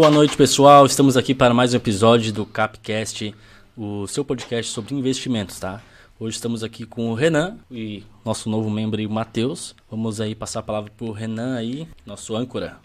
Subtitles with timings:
[0.00, 0.86] Boa noite, pessoal.
[0.86, 3.34] Estamos aqui para mais um episódio do Capcast,
[3.76, 5.82] o seu podcast sobre investimentos, tá?
[6.20, 9.74] Hoje estamos aqui com o Renan e nosso novo membro, o Matheus.
[9.90, 12.78] Vamos aí passar a palavra para o Renan aí, nosso âncora.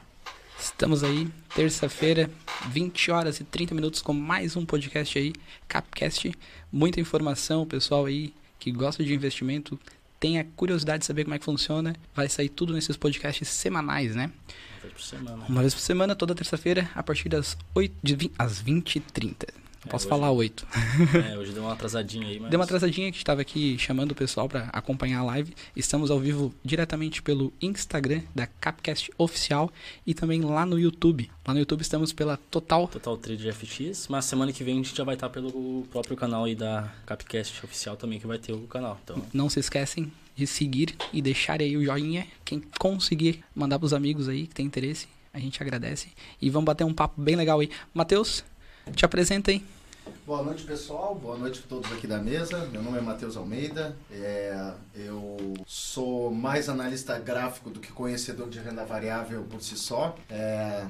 [0.60, 2.32] Estamos aí, terça-feira,
[2.70, 5.34] 20 horas e 30 minutos com mais um podcast aí,
[5.68, 6.32] Capcast.
[6.72, 9.80] Muita informação, pessoal aí que gosta de investimento,
[10.20, 14.16] tem a curiosidade de saber como é que funciona, vai sair tudo nesses podcasts semanais,
[14.16, 14.32] né?
[14.84, 15.46] Uma vez por semana.
[15.50, 19.48] Uma vez por semana, toda terça-feira, a partir das 8, de 20, às 20h30.
[19.86, 20.66] Não posso hoje- falar 8.
[21.30, 22.50] É, hoje deu uma atrasadinha aí, mas...
[22.50, 25.54] Deu uma atrasadinha que estava aqui chamando o pessoal para acompanhar a live.
[25.76, 29.70] Estamos ao vivo diretamente pelo Instagram da Capcast Oficial
[30.08, 31.30] e também lá no YouTube.
[31.46, 32.88] Lá no YouTube estamos pela Total.
[32.88, 36.46] Total Trade FX, mas semana que vem a gente já vai estar pelo próprio canal
[36.46, 38.98] aí da Capcast oficial também, que vai ter o canal.
[39.04, 42.28] Então, Não se esquecem de seguir e deixar aí o joinha.
[42.44, 46.10] Quem conseguir mandar pros amigos aí que tem interesse, a gente agradece.
[46.42, 47.70] E vamos bater um papo bem legal aí.
[47.94, 48.44] Matheus,
[48.96, 49.64] te apresenta aí.
[50.26, 51.16] Boa noite, pessoal.
[51.16, 52.66] Boa noite a todos aqui da mesa.
[52.72, 53.96] Meu nome é Matheus Almeida.
[54.12, 60.16] É, eu sou mais analista gráfico do que conhecedor de renda variável por si só.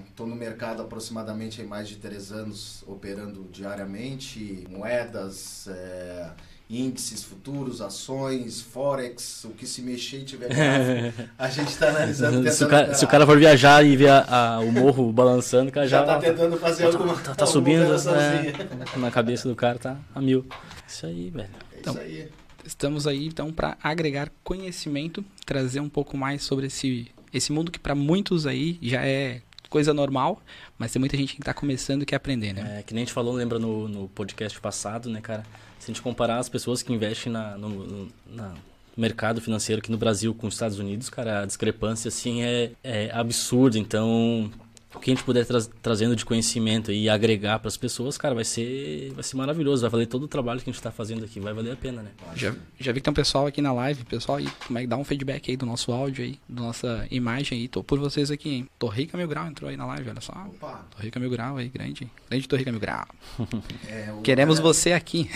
[0.08, 6.30] Estou no mercado aproximadamente há mais de três anos, operando diariamente moedas, é,
[6.70, 12.50] índices futuros, ações, forex, o que se mexer e tiver gráfico, a gente está analisando.
[12.52, 15.70] se, o cara, se o cara for viajar e ver a- a- o morro balançando,
[15.70, 18.54] o cara já, já está tentando fazer alguma tá, tá, tá alguma subindo né,
[18.98, 20.46] na cabeça do cara, tá a mil.
[20.88, 21.50] Isso aí, velho.
[21.74, 22.30] É Então, isso aí.
[22.66, 27.78] Estamos aí então para agregar conhecimento, trazer um pouco mais sobre esse, esse mundo que
[27.80, 29.42] para muitos aí já é
[29.74, 30.40] coisa normal,
[30.78, 32.78] mas tem muita gente que está começando e quer aprender, né?
[32.80, 35.44] É, que nem a gente falou, lembra no, no podcast passado, né, cara?
[35.80, 38.54] Se a gente comparar as pessoas que investem na, no, no-
[38.96, 43.10] mercado financeiro aqui no Brasil com os Estados Unidos, cara, a discrepância, assim, é, é
[43.12, 43.80] absurda.
[43.80, 44.52] Então,
[44.96, 48.36] o que a gente puder tra trazendo de conhecimento e agregar para as pessoas, cara,
[48.36, 49.82] vai ser, vai ser maravilhoso.
[49.82, 52.02] Vai valer todo o trabalho que a gente está fazendo aqui, vai valer a pena,
[52.02, 52.12] né?
[52.36, 54.88] Já, já vi que tem um pessoal aqui na live, pessoal, aí, como é que
[54.88, 57.68] dá um feedback aí do nosso áudio aí, da nossa imagem aí.
[57.68, 58.70] Tô por vocês aqui, hein?
[58.80, 60.34] Torrica Mil Grau entrou aí na live, olha só.
[60.34, 62.10] Opa, Torrica Mil Grau aí, grande.
[62.30, 63.06] Grande Torrica Mil Grau.
[63.88, 65.30] é, o- Queremos é, você aqui.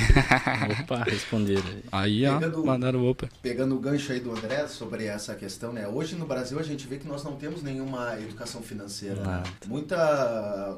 [0.84, 1.62] Opa, responder.
[1.92, 3.28] Aí, ó, Pegando- mandaram opa.
[3.42, 5.88] Pegando o gancho aí do André sobre essa questão, né?
[5.88, 9.22] Hoje no Brasil a gente vê que nós não temos nenhuma educação financeira.
[9.22, 9.44] né?
[9.48, 9.68] Nada.
[9.68, 10.78] Muita,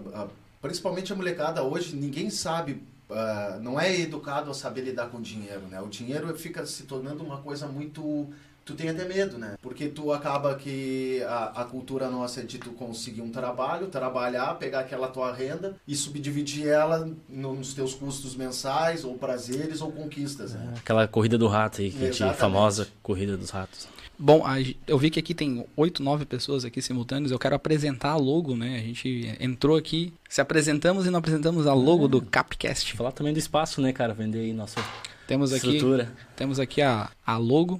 [0.61, 5.61] principalmente a molecada hoje, ninguém sabe, ah, não é educado a saber lidar com dinheiro,
[5.69, 5.81] né?
[5.81, 8.29] O dinheiro fica se tornando uma coisa muito
[8.69, 9.55] Tu tem até medo, né?
[9.63, 14.53] Porque tu acaba que a, a cultura nossa é de tu conseguir um trabalho, trabalhar,
[14.59, 20.53] pegar aquela tua renda e subdividir ela nos teus custos mensais, ou prazeres, ou conquistas,
[20.53, 20.75] né?
[20.77, 23.87] Aquela corrida do rato aí, que famosa corrida dos ratos.
[24.21, 24.43] Bom,
[24.85, 27.31] eu vi que aqui tem oito, nove pessoas aqui simultâneas.
[27.31, 28.75] Eu quero apresentar a logo, né?
[28.75, 32.97] A gente entrou aqui, se apresentamos e não apresentamos a logo do Capcast.
[32.97, 34.13] Falar também do espaço, né, cara?
[34.13, 34.83] Vender aí nossa
[35.25, 36.13] Temos aqui, estrutura.
[36.35, 37.79] temos aqui a, a logo.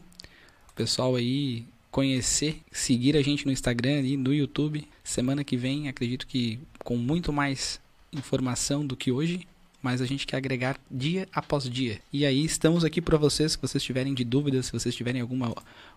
[0.70, 4.88] O pessoal aí conhecer, seguir a gente no Instagram e no YouTube.
[5.04, 7.82] Semana que vem, acredito que com muito mais
[8.14, 9.46] informação do que hoje,
[9.82, 12.00] mas a gente quer agregar dia após dia.
[12.12, 15.54] E aí estamos aqui para vocês, se vocês tiverem de dúvidas, se vocês tiverem alguma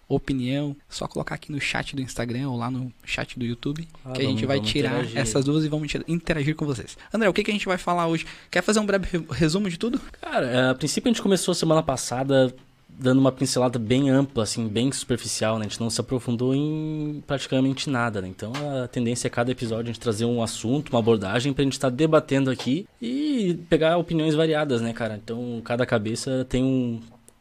[0.09, 4.13] opinião, só colocar aqui no chat do Instagram ou lá no chat do YouTube, Ah,
[4.13, 5.19] que a gente vamos- vai vamos tirar interagir.
[5.19, 6.97] essas dúvidas e vamos inter- interagir com vocês.
[7.13, 8.27] André, o que, que a gente vai falar hoje?
[8.51, 10.01] Quer fazer um breve re- resumo de tudo?
[10.21, 12.55] Cara, a princípio a gente começou semana passada
[12.99, 15.67] dando uma pincelada bem ampla, assim, bem superficial, né?
[15.67, 18.29] A gente não se aprofundou em praticamente nada, né?
[18.29, 18.53] Então
[18.83, 21.91] a tendência é cada episódio a gente trazer um assunto, uma abordagem pra gente estar
[21.91, 25.21] debatendo aqui e pegar opiniões variadas, né, cara?
[25.23, 27.01] Então cada cabeça tem um-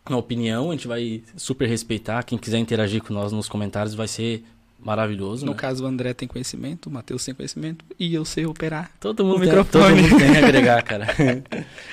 [0.09, 2.23] uma opinião, a gente vai super respeitar.
[2.23, 4.43] Quem quiser interagir com nós nos comentários vai ser
[4.83, 5.57] maravilhoso, No né?
[5.57, 8.91] caso, o André tem conhecimento, o Matheus tem conhecimento e eu sei operar.
[8.99, 10.01] Todo mundo, O tem, microfone.
[10.01, 11.07] todo mundo tem a agregar, cara.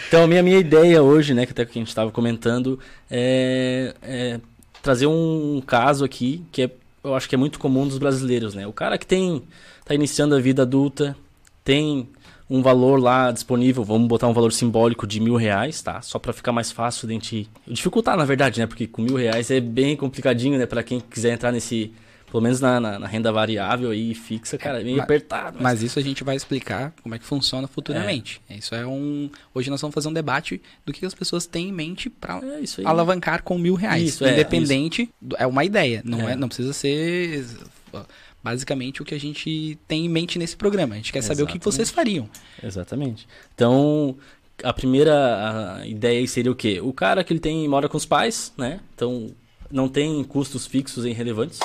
[0.08, 2.79] então, a minha, minha ideia hoje, né, que até que a gente estava comentando,
[3.11, 4.40] é, é
[4.82, 6.70] trazer um caso aqui que é,
[7.05, 8.67] eu acho que é muito comum dos brasileiros, né?
[8.67, 9.43] O cara que tem
[9.85, 11.17] tá iniciando a vida adulta,
[11.64, 12.08] tem
[12.50, 16.00] um valor lá disponível, vamos botar um valor simbólico de mil reais, tá?
[16.00, 18.67] Só para ficar mais fácil de a gente dificultar, na verdade, né?
[18.67, 20.64] Porque com mil reais é bem complicadinho, né?
[20.64, 21.93] Para quem quiser entrar nesse,
[22.30, 25.58] pelo menos na, na- na renda variável aí fixa, cara, é bem mas- apertado.
[25.60, 28.40] Mas isso a gente vai explicar como é que funciona futuramente.
[28.50, 29.30] Isso é um.
[29.54, 32.60] Hoje nós vamos fazer um debate do que as pessoas têm em mente para É
[32.60, 34.02] isso alavancar com mil reais.
[34.02, 35.10] Isso, é, Independente.
[35.20, 36.02] do- É, uma ideia.
[36.04, 36.32] Não, é.
[36.32, 36.36] É.
[36.36, 37.44] não precisa ser.
[38.42, 40.94] Basicamente o que a gente tem em mente nesse programa.
[40.94, 42.28] A gente quer saber o que vocês fariam.
[42.62, 43.26] Exatamente.
[43.54, 44.16] Então,
[44.62, 46.80] a primeira ideia seria o quê?
[46.80, 48.78] O cara que ele tem mora com os pais, né?
[48.94, 49.30] Então,
[49.70, 51.58] não tem custos fixos e irrelevantes.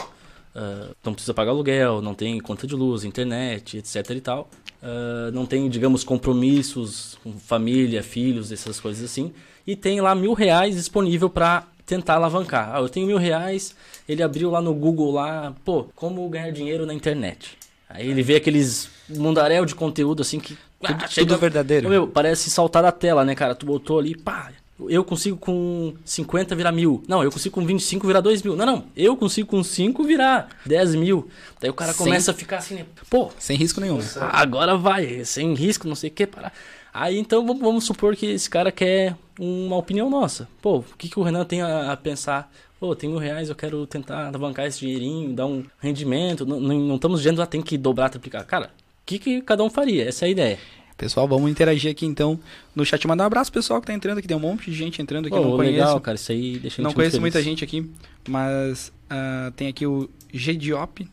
[0.56, 4.50] Ah, não precisa pagar aluguel, não tem conta de luz, internet, etc e tal.
[4.82, 9.34] uh, não tem, digamos, compromissos com família, filhos, essas coisas assim,
[9.66, 12.76] e tem lá mil reais disponível para tentar alavancar.
[12.76, 13.76] Ah, eu tenho mil reais,
[14.08, 17.58] ele abriu lá no Google lá, pô, como ganhar dinheiro na internet.
[17.90, 20.58] Aí ele vê aqueles mundaréu de conteúdo assim que.
[20.80, 21.90] Tudo, ah, chega, tudo verdadeiro.
[21.90, 23.56] Meu, parece saltar da tela, né, cara?
[23.56, 24.52] Tu botou ali, pá,
[24.90, 27.04] eu consigo com 50 virar mil.
[27.08, 28.56] Não, eu consigo com 25 virar 2 mil.
[28.56, 31.30] Não, não, eu consigo com 5 virar 10 mil.
[31.60, 32.86] Daí o cara sem, começa a ficar assim, né?
[33.10, 33.30] Pô.
[33.38, 34.00] Sem risco nenhum.
[34.32, 36.54] Agora vai, sem risco, não sei o que, parar.
[36.94, 40.48] Aí então vamos, supor que esse cara quer uma opinião nossa.
[40.62, 42.52] Pô, o que, que o Renan tem a, a pensar?
[42.80, 46.46] Pô, tem mil reais, eu quero tentar alavancar esse dinheirinho, dar um rendimento.
[46.46, 48.46] Não, não, não estamos dizendo, ah, tem que dobrar, triplicar.
[48.46, 50.08] Cara, o que, que cada um faria?
[50.08, 50.60] Essa é a ideia.
[51.04, 52.40] Pessoal, vamos interagir aqui então
[52.74, 53.06] no chat.
[53.06, 54.28] Mandar um abraço pessoal que tá entrando aqui.
[54.28, 55.36] Tem um monte de gente entrando aqui.
[55.36, 55.74] Pô, não conheço.
[55.74, 56.16] legal, cara.
[56.16, 57.92] Isso aí deixa Não conheço muita gente aqui,
[58.26, 61.06] mas uh, tem aqui o G Diop.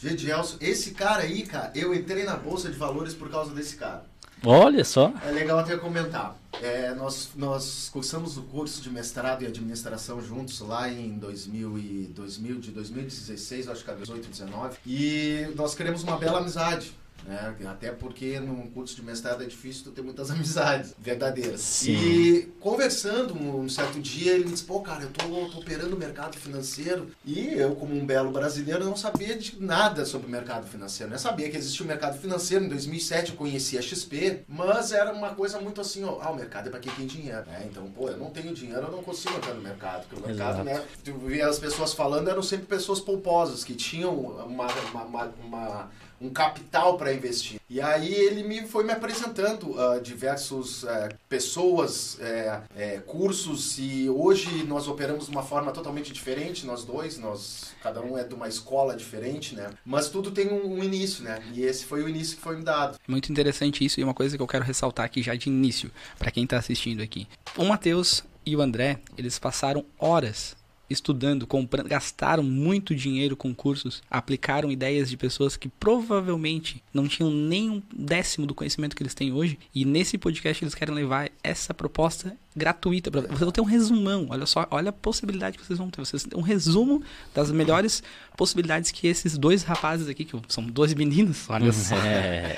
[0.00, 0.56] G Gelson.
[0.62, 4.06] Esse cara aí, cara, eu entrei na Bolsa de Valores por causa desse cara.
[4.42, 5.12] Olha só.
[5.26, 6.38] É legal até comentar.
[6.62, 12.12] É, nós, nós cursamos o curso de mestrado e administração juntos lá em 2000 e
[12.14, 14.78] 2000, de 2016, acho que é 18, 19.
[14.86, 16.92] E nós queremos uma bela amizade.
[17.26, 17.54] Né?
[17.66, 21.60] Até porque num curso de mestrado é difícil tu ter muitas amizades verdadeiras.
[21.60, 21.92] Sim.
[21.92, 25.98] E conversando um certo dia, ele me disse: pô, cara, eu tô, tô operando o
[25.98, 30.66] mercado financeiro e eu, como um belo brasileiro, não sabia de nada sobre o mercado
[30.66, 31.12] financeiro.
[31.12, 32.64] Eu sabia que existia o mercado financeiro.
[32.64, 36.36] Em 2007 eu conhecia a XP, mas era uma coisa muito assim: ó, ah, o
[36.36, 37.44] mercado é para quem tem dinheiro.
[37.46, 37.66] Né?
[37.70, 40.06] Então, pô, eu não tenho dinheiro, eu não consigo entrar no mercado.
[40.08, 40.64] Porque o mercado, Exato.
[40.64, 40.84] né?
[41.02, 45.90] Tu via as pessoas falando, eram sempre pessoas pomposas, que tinham uma, uma, uma, uma
[46.24, 47.60] um capital para investir.
[47.68, 50.88] E aí ele me foi me apresentando uh, diversos uh,
[51.28, 57.74] pessoas, uh, cursos e hoje nós operamos de uma forma totalmente diferente, nós dois, nós
[57.82, 59.70] cada um é de uma escola diferente, né?
[59.84, 61.42] Mas tudo tem um, um início, né?
[61.52, 62.98] E esse foi o início que foi me dado.
[63.06, 66.30] Muito interessante isso e uma coisa que eu quero ressaltar aqui já de início para
[66.30, 67.28] quem está assistindo aqui.
[67.56, 70.56] O Matheus e o André, eles passaram horas
[70.94, 77.30] estudando, comprando, gastaram muito dinheiro com cursos, aplicaram ideias de pessoas que provavelmente não tinham
[77.30, 79.58] nem um décimo do conhecimento que eles têm hoje.
[79.74, 84.28] E nesse podcast eles querem levar essa proposta gratuita para vocês vão ter um resumão.
[84.30, 86.00] Olha só, olha a possibilidade que vocês vão ter.
[86.00, 87.02] Vocês um resumo
[87.34, 88.02] das melhores
[88.36, 92.56] possibilidades que esses dois rapazes aqui, que são dois meninos, olha só, é.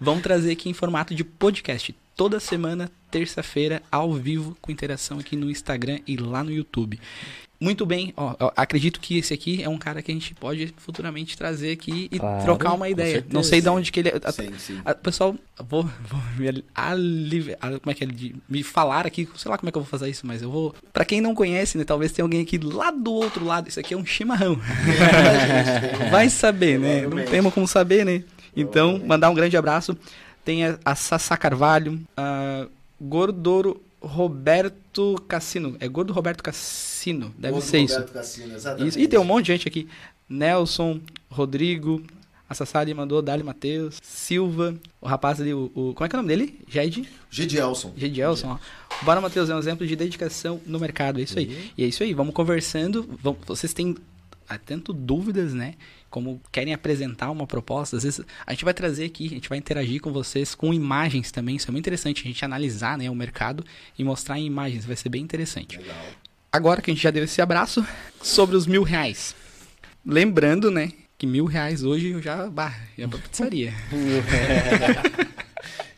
[0.00, 5.36] vão trazer aqui em formato de podcast toda semana, terça-feira, ao vivo, com interação aqui
[5.36, 6.98] no Instagram e lá no YouTube.
[7.58, 11.36] Muito bem, ó, acredito que esse aqui é um cara que a gente pode futuramente
[11.38, 13.24] trazer aqui e claro, trocar uma ideia.
[13.32, 14.12] Não sei de onde que ele.
[14.22, 14.80] A, sim, sim.
[14.84, 15.34] A, pessoal,
[15.66, 18.08] vou, vou me, alive, como é que é,
[18.46, 20.74] me falar aqui, sei lá como é que eu vou fazer isso, mas eu vou.
[20.92, 23.68] Para quem não conhece, né, talvez tenha alguém aqui lá do outro lado.
[23.68, 24.60] Isso aqui é um chimarrão.
[26.10, 27.06] Vai saber, né?
[27.06, 28.22] Não temos como saber, né?
[28.54, 29.96] Então, mandar um grande abraço.
[30.44, 32.66] Tem a, a Sassá Carvalho, a
[33.00, 35.76] Gordoro Roberto Cassino.
[35.80, 38.12] É Gordo Roberto Cassino, deve Gordo ser Roberto isso.
[38.12, 38.88] Cassino, exatamente.
[38.88, 38.98] Isso.
[38.98, 39.88] E tem um monte de gente aqui.
[40.28, 41.00] Nelson,
[41.30, 42.02] Rodrigo,
[42.48, 46.18] a Sassari mandou, Dali Matheus, Silva, o rapaz ali, o, o, Como é que é
[46.18, 46.60] o nome dele?
[46.68, 47.08] Jed?
[47.30, 47.92] Gedielson.
[47.96, 48.58] Gedielson, ó.
[49.04, 51.46] Bora Matheus é um exemplo de dedicação no mercado, é isso aí.
[51.46, 51.70] Uhum.
[51.76, 53.08] E é isso aí, vamos conversando.
[53.22, 53.96] Vamos, vocês têm
[54.64, 55.74] tanto dúvidas, né?
[56.16, 59.58] Como querem apresentar uma proposta, às vezes a gente vai trazer aqui, a gente vai
[59.58, 61.56] interagir com vocês com imagens também.
[61.56, 63.62] Isso é muito interessante, a gente analisar né, o mercado
[63.98, 65.76] e mostrar em imagens, vai ser bem interessante.
[65.76, 65.94] Legal.
[66.50, 67.86] Agora que a gente já deu esse abraço,
[68.22, 69.36] sobre os mil reais.
[70.06, 73.74] Lembrando, né, que mil reais hoje eu já, bah, ia pra pizzaria.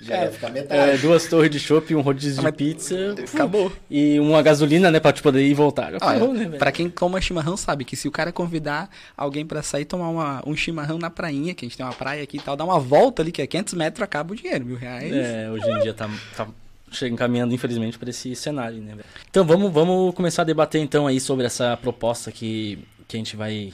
[0.09, 0.91] Já é, ia ficar metade.
[0.91, 3.15] É, duas torres de chopp, um rodízio de pizza.
[3.33, 3.71] Acabou.
[3.91, 5.95] E uma gasolina, né, pra te poder ir e voltar.
[5.95, 9.85] Acabou, né, pra quem coma chimarrão sabe que se o cara convidar alguém pra sair
[9.85, 12.57] tomar uma, um chimarrão na prainha, que a gente tem uma praia aqui e tal,
[12.57, 15.13] dar uma volta ali, que é 500 metros, acaba o dinheiro, mil reais.
[15.13, 16.47] É, hoje em dia tá, tá
[16.91, 18.97] chega encaminhando, infelizmente, para esse cenário, né?
[19.31, 23.37] Então vamos, vamos começar a debater então aí sobre essa proposta que, que a gente
[23.37, 23.73] vai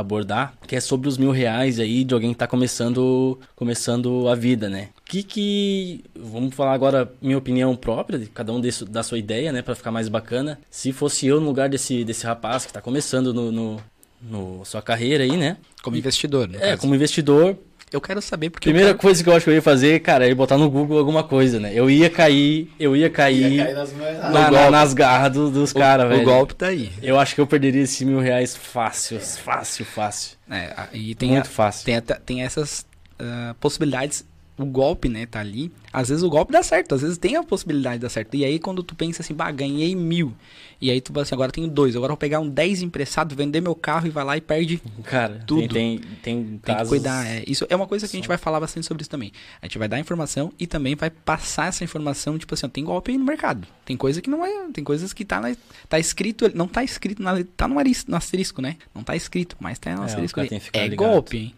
[0.00, 4.34] abordar, que é sobre os mil reais aí de alguém que tá começando, começando a
[4.34, 4.88] vida, né?
[5.04, 6.04] Que que...
[6.14, 9.62] Vamos falar agora minha opinião própria, de cada um desse, da sua ideia, né?
[9.70, 10.58] para ficar mais bacana.
[10.70, 13.80] Se fosse eu no lugar desse, desse rapaz que tá começando no, no,
[14.20, 15.56] no sua carreira aí, né?
[15.82, 16.58] Como investidor, né?
[16.60, 17.56] É, como investidor,
[17.92, 18.68] eu quero saber porque.
[18.68, 18.98] Primeira quero...
[18.98, 21.58] coisa que eu acho que eu ia fazer, cara, é botar no Google alguma coisa,
[21.58, 21.72] né?
[21.74, 23.92] Eu ia cair, eu ia cair, ia cair nas,
[24.32, 26.22] na, na, nas garras do, dos caras, velho.
[26.22, 26.92] O golpe tá aí.
[27.02, 29.20] Eu acho que eu perderia esses mil reais fácil, é.
[29.20, 30.38] fácil, fácil.
[30.50, 31.84] É, e tem Muito a, fácil.
[31.84, 32.86] Tem, tem essas
[33.20, 34.24] uh, possibilidades
[34.62, 35.70] o golpe, né, tá ali.
[35.92, 38.34] Às vezes o golpe dá certo, às vezes tem a possibilidade de dar certo.
[38.36, 40.32] E aí quando tu pensa assim, bah, ganhei mil.
[40.80, 43.60] E aí tu fala assim, agora tenho dois, agora vou pegar um 10 emprestado, vender
[43.60, 45.74] meu carro e vai lá e perde Cara, tudo.
[45.74, 47.26] tem, tem, tem, Tem que cuidar.
[47.26, 47.44] É.
[47.46, 49.30] Isso é uma coisa que a gente vai falar bastante sobre isso também.
[49.60, 52.82] A gente vai dar informação e também vai passar essa informação, tipo assim, ó, tem
[52.84, 53.66] golpe aí no mercado.
[53.84, 54.68] Tem coisa que não é.
[54.72, 55.54] Tem coisas que tá, na,
[55.88, 56.50] tá escrito.
[56.54, 58.76] Não tá escrito na, tá no, aris- no asterisco, né?
[58.94, 60.40] Não tá escrito, mas tá no É, asterisco
[60.72, 60.96] É ligado.
[60.96, 61.54] golpe, hein?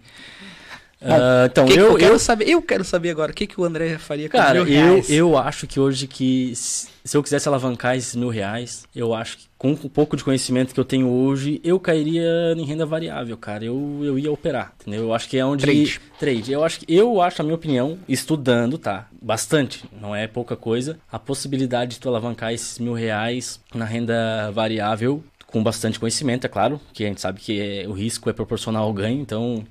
[1.04, 2.48] Ah, então, Que que eu, eu, quero eu, saber.
[2.48, 5.10] Eu quero saber agora o que, que o André faria com cara, mil eu, reais.
[5.10, 9.38] eu acho que hoje que se se eu quisesse alavancar esses mil reais, eu acho
[9.38, 13.36] que com um pouco de conhecimento que eu tenho hoje, eu cairia em renda variável,
[13.36, 13.64] cara.
[13.64, 15.02] Eu, eu ia operar, entendeu?
[15.02, 15.64] Eu acho que é onde...
[15.64, 16.00] Trade.
[16.18, 16.52] Trade.
[16.52, 19.08] Eu acho que, eu acho, a minha opinião, estudando, tá?
[19.20, 20.98] Bastante, não é pouca coisa.
[21.10, 26.48] A possibilidade de tu alavancar esses mil reais na renda variável com bastante conhecimento, é
[26.48, 29.64] claro, que a gente sabe que é- o risco é proporcional ao ganho, então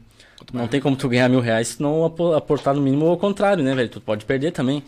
[0.54, 3.18] não tem como tu ganhar mil reais se não apo- aportar no mínimo ou ao
[3.18, 3.90] contrário, né, velho?
[3.90, 4.84] Tu pode perder também.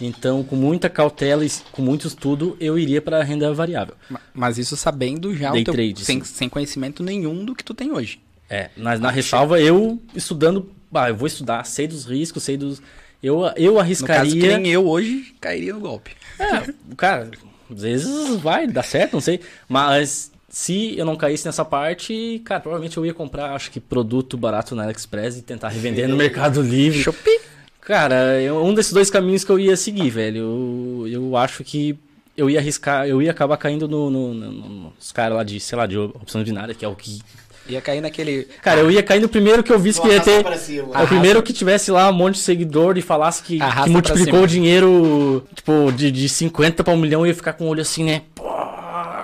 [0.00, 3.94] Então, com muita cautela e com muito estudo, eu iria para renda variável.
[4.10, 7.62] Ma- Mas isso sabendo já Day o teu, trade, sem, sem conhecimento nenhum do que
[7.62, 8.18] tu tem hoje.
[8.48, 12.82] É, na, na ressalva, eu estudando, bah, eu vou estudar, sei dos riscos, sei dos.
[13.22, 14.58] Eu, eu No caso, que arriscaria.
[14.58, 16.10] nem eu hoje cairia no golpe.
[16.38, 17.30] É, cara,
[17.70, 19.40] às vezes vai, dá certo, não sei.
[19.68, 24.36] Mas se eu não caísse nessa parte, cara, provavelmente eu ia comprar, acho que produto
[24.36, 27.00] barato na AliExpress e tentar revender no Mercado Livre.
[27.02, 27.40] Shopee.
[27.80, 30.38] Cara, eu- um desses dois caminhos que eu ia seguir, velho.
[30.38, 31.98] Eu, eu acho que
[32.36, 35.58] eu ia arriscar, eu ia acabar caindo no, no- no- no- nos caras lá de,
[35.58, 37.20] sei lá, de opção binária, que é o que.
[37.68, 38.44] Ia cair naquele.
[38.60, 40.44] Cara, eu ia cair no primeiro que eu visse que ia ter.
[40.44, 44.42] É o primeiro que tivesse lá um monte de seguidor e falasse que, que multiplicou
[44.42, 47.80] o dinheiro, tipo, de, de 50 pra um milhão, eu ia ficar com o olho
[47.80, 48.22] assim, né?
[48.34, 48.44] Pô,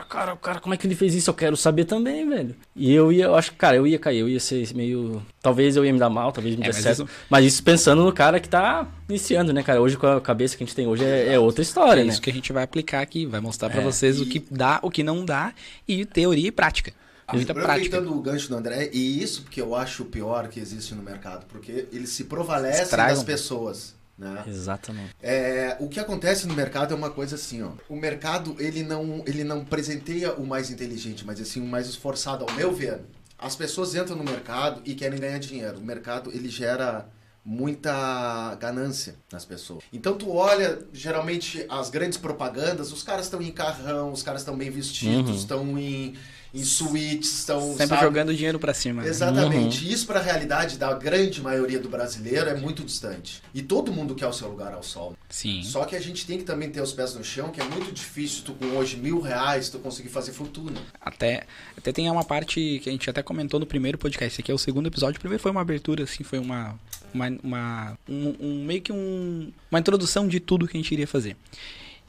[0.08, 1.30] cara, cara, como é que ele fez isso?
[1.30, 2.56] Eu quero saber também, velho.
[2.74, 5.22] E eu ia, eu acho que, cara, eu ia cair, eu ia ser meio.
[5.42, 7.02] Talvez eu ia me dar mal, talvez me É, desse certo.
[7.04, 9.80] isso- Mas isso pensando no cara que tá iniciando, né, cara?
[9.80, 12.10] Hoje com a cabeça que a gente tem hoje é, é outra história, É né?
[12.10, 14.44] isso que a gente vai aplicar aqui, vai mostrar pra É, vocês o e- que
[14.50, 15.52] dá, o que não dá
[15.86, 16.92] e teoria e prática.
[17.30, 17.72] Muita prática.
[17.98, 21.02] Aproveitando o gancho do André, e isso porque eu acho o pior que existe no
[21.02, 23.16] mercado, porque eles se prevalecem Estragam.
[23.16, 23.94] das pessoas.
[24.18, 24.42] Né?
[24.48, 25.14] Exatamente.
[25.22, 27.70] É, o que acontece no mercado é uma coisa assim, ó.
[27.88, 32.44] O mercado ele não, ele não presenteia o mais inteligente, mas assim o mais esforçado,
[32.48, 33.00] ao meu ver.
[33.38, 35.78] As pessoas entram no mercado e querem ganhar dinheiro.
[35.78, 37.08] O mercado ele gera
[37.44, 39.82] muita ganância nas pessoas.
[39.92, 44.56] Então tu olha, geralmente as grandes propagandas, os caras estão em carrão, os caras estão
[44.56, 45.37] bem vestidos, Uhum.
[45.37, 46.14] estão em,
[46.54, 48.02] em suítes, estão Sempre sabe?
[48.02, 49.02] jogando dinheiro pra cima.
[49.02, 49.08] né?
[49.08, 49.90] Exatamente.
[49.92, 53.42] Isso para a realidade da grande maioria do brasileiro é muito distante.
[53.54, 55.14] E todo mundo quer o seu lugar ao sol.
[55.28, 55.62] Sim.
[55.62, 57.92] Só que a gente tem que também ter os pés no chão, que é muito
[57.92, 60.80] difícil tu com hoje mil reais tu conseguir fazer fortuna.
[61.00, 64.32] Até, até tem uma parte que a gente até comentou no primeiro podcast.
[64.34, 65.18] Esse aqui é o segundo episódio.
[65.18, 66.78] O primeiro foi uma abertura, assim, foi uma.
[67.12, 71.06] uma, uma um, um- meio que um, uma introdução de tudo que a gente iria
[71.06, 71.36] fazer.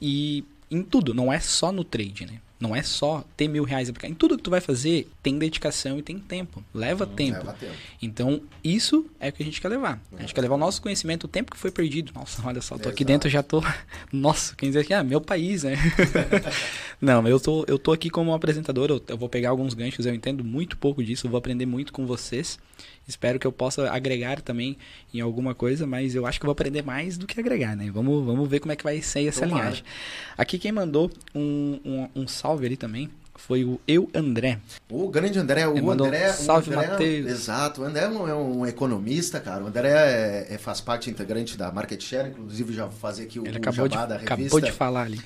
[0.02, 2.40] E em tudo, não é só no trade, né?
[2.60, 4.10] Não é só ter mil reais aplicar.
[4.10, 6.62] Em tudo que tu vai fazer, tem dedicação e tem tempo.
[6.74, 7.38] Leva tempo.
[7.38, 7.74] Leva tempo.
[8.02, 10.02] Então, isso é o que a gente quer levar.
[10.18, 12.12] A gente quer levar o nosso conhecimento, o tempo que foi perdido.
[12.14, 13.06] Nossa, olha só, tô aqui Exato.
[13.06, 13.64] dentro, já tô.
[14.12, 15.78] Nossa, quem dizer que ah, meu país, né?
[17.00, 20.14] Não, eu tô, eu tô aqui como apresentador, eu, eu vou pegar alguns ganchos, eu
[20.14, 22.60] entendo muito pouco disso, eu vou aprender muito com vocês.
[23.10, 24.78] Espero que eu possa agregar também
[25.14, 27.90] em alguma coisa, mas eu acho que eu vou aprender mais do que agregar, né?
[27.92, 29.64] Vamos, vamos ver como é que vai ser essa Tomara.
[29.64, 29.84] linhagem.
[30.38, 34.60] Aqui quem mandou um, um, um salve ali também foi o Eu André.
[34.90, 36.34] O grande André, o Ele André.
[36.34, 37.28] salve, André Matheus.
[37.32, 39.64] Exato, o André é um, é um economista, cara.
[39.64, 43.40] O André é- é- faz parte integrante da Market Share, inclusive já vou fazer aqui
[43.40, 44.34] o, Ele o acabou de, jabá da revista.
[44.36, 45.22] acabou de falar ali.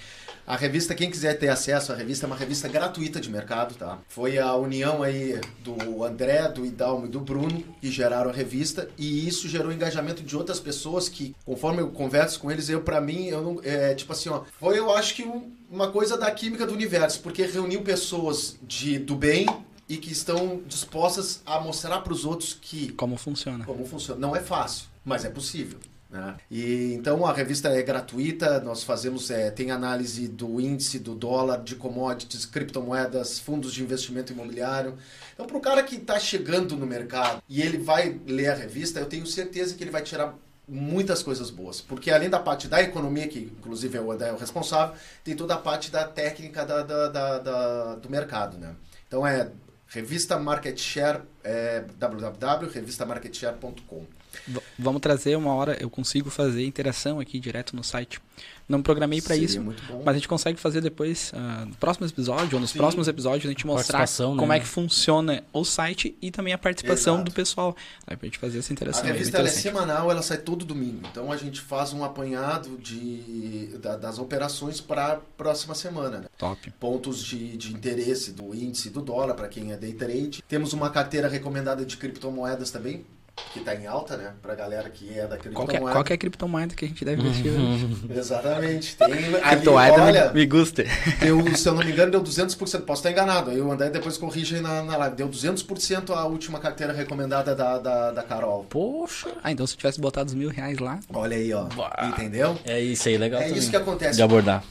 [0.46, 3.98] A revista, quem quiser ter acesso à revista, é uma revista gratuita de mercado, tá?
[4.10, 8.90] Foi a união aí do André, do Idalmo e do Bruno que geraram a revista
[8.98, 13.00] e isso gerou engajamento de outras pessoas que, conforme eu converso com eles, eu para
[13.00, 16.30] mim, eu não, é tipo assim, ó, foi eu acho que um- uma coisa da
[16.30, 19.46] química do universo, porque reuniu pessoas de do bem
[19.88, 23.64] e que estão dispostas a mostrar para os outros que Como funciona.
[23.66, 24.20] como funciona.
[24.20, 25.80] Não é fácil, mas é possível.
[26.14, 26.36] Né?
[26.52, 31.64] E então a revista é gratuita, nós fazemos é, tem análise do índice do dólar,
[31.64, 34.96] de commodities, criptomoedas, fundos de investimento imobiliário.
[35.34, 39.00] Então para o cara que está chegando no mercado e ele vai ler a revista,
[39.00, 40.36] eu tenho certeza que ele vai tirar
[40.68, 44.38] muitas coisas boas, porque além da parte da economia, que inclusive é o André o
[44.38, 48.76] responsável, tem toda a parte da técnica da, da- da- da- do mercado, né?
[49.08, 49.50] Então é
[49.88, 54.06] revista Market Share é www.revistamarketshare.com.
[54.48, 58.20] V- vamos trazer uma hora, eu consigo fazer interação aqui direto no site.
[58.68, 62.62] Não programei para isso, mas a gente consegue fazer depois, ah, no próximo episódio ou
[62.62, 62.78] nos Sim.
[62.78, 64.58] próximos episódios, a gente mostrar Participação, como né?
[64.58, 67.30] é que funciona o site e também a participação Exato.
[67.30, 67.76] do pessoal.
[68.08, 69.02] Aí pra gente fazer essa A interação.
[69.02, 69.62] aí, bem revista é interessante.
[69.64, 71.02] semanal, ela sai todo domingo.
[71.12, 76.20] Então a gente faz um apanhado de, da- das operações para a próxima semana.
[76.20, 76.26] Né?
[76.38, 76.72] Top.
[76.80, 80.42] Pontos de, de interesse do índice do dólar para quem é day trade.
[80.48, 83.06] Temos uma carteira recomendada de criptomoedas também,
[83.52, 84.32] que está em alta, né?
[84.42, 85.92] Para galera que é da Qual que é, criptomoeda.
[85.92, 87.98] qual que é a criptomoeda que a gente deve investir hoje?
[88.16, 88.96] Exatamente.
[88.96, 90.84] Tem ali, Criptomoeda olha, me, me gusta.
[91.20, 92.58] deu, se eu não me engano, deu 200%.
[92.82, 93.50] Posso estar enganado.
[93.52, 95.16] Aí o André depois corrige aí na, na live.
[95.16, 98.66] Deu 200% a última carteira recomendada da, da, da Carol.
[98.70, 99.30] Poxa.
[99.44, 101.68] Ah, então se eu tivesse botado os mil reais lá, Olha aí, ó.
[102.10, 102.58] Entendeu?
[102.66, 103.60] É isso aí, legal É também.
[103.60, 104.16] isso que acontece.
[104.18, 104.64] De abordar.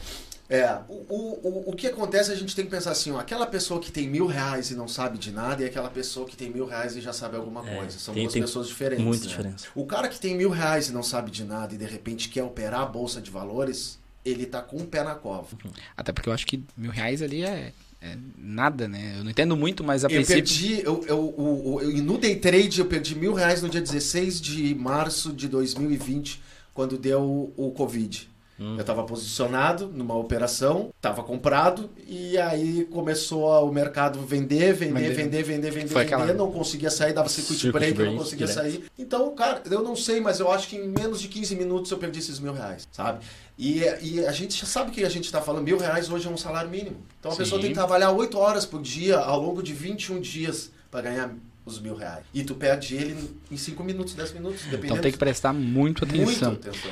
[0.55, 3.47] É, o, o, o, o que acontece a gente tem que pensar assim, ó, aquela
[3.47, 6.51] pessoa que tem mil reais e não sabe de nada e aquela pessoa que tem
[6.51, 7.99] mil reais e já sabe alguma É, coisa.
[7.99, 9.03] São tem- duas tem pessoas diferentes.
[9.05, 9.31] muita né?
[9.31, 9.67] diferença.
[9.75, 12.43] O cara que tem mil reais e não sabe de nada e de repente quer
[12.43, 15.49] operar a bolsa de valores, ele tá com um pé na cova.
[15.97, 19.15] até porque eu acho que mil reais ali é, é nada, né?
[19.19, 20.35] Eu não entendo muito, mas a Eu princípio.
[20.45, 23.81] perdi, eu, eu, o- o- eu- no day trade eu perdi mil reais no dia
[23.81, 26.43] 16 de março de 2020,
[26.75, 28.31] quando deu o, o Covid.
[28.63, 28.75] Hum.
[28.77, 34.93] Eu estava posicionado numa operação, estava comprado, e aí começou a- o mercado vender, vender,
[34.95, 35.15] Vender.
[35.15, 38.19] vender, vender, vender, vender, aquela- não conseguia sair, dava circuit, Circuit break, eu não break,
[38.25, 38.63] conseguia direto.
[38.63, 38.85] sair.
[38.97, 41.99] Então, cara, eu não sei, mas eu acho que em menos de 15 minutos eu
[41.99, 43.25] perdi esses mil reais, sabe?
[43.59, 46.31] E, e a gente já sabe que a gente está falando, mil reais hoje é
[46.31, 46.99] um salário mínimo.
[47.19, 47.41] Então a Sim.
[47.43, 51.35] pessoa tem que trabalhar 8 horas por dia ao longo de 21 dias para ganhar
[51.67, 52.25] os mil reais.
[52.33, 53.17] E tu perde ele
[53.51, 54.87] em 5 minutos, 10 minutos, dependendo.
[54.87, 56.51] Então tem que prestar muito atenção.
[56.53, 56.91] Muito atenção.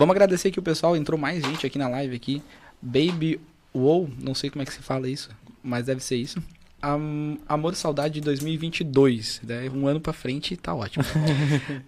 [0.00, 2.42] Vamos agradecer que o pessoal entrou mais gente aqui na live aqui.
[2.80, 3.38] Baby
[3.74, 5.28] Wow, não sei como é que se fala isso,
[5.62, 6.42] mas deve ser isso.
[6.82, 9.70] Am- Amor e Saudade de 2022, né?
[9.74, 11.04] um ano pra frente tá ótimo.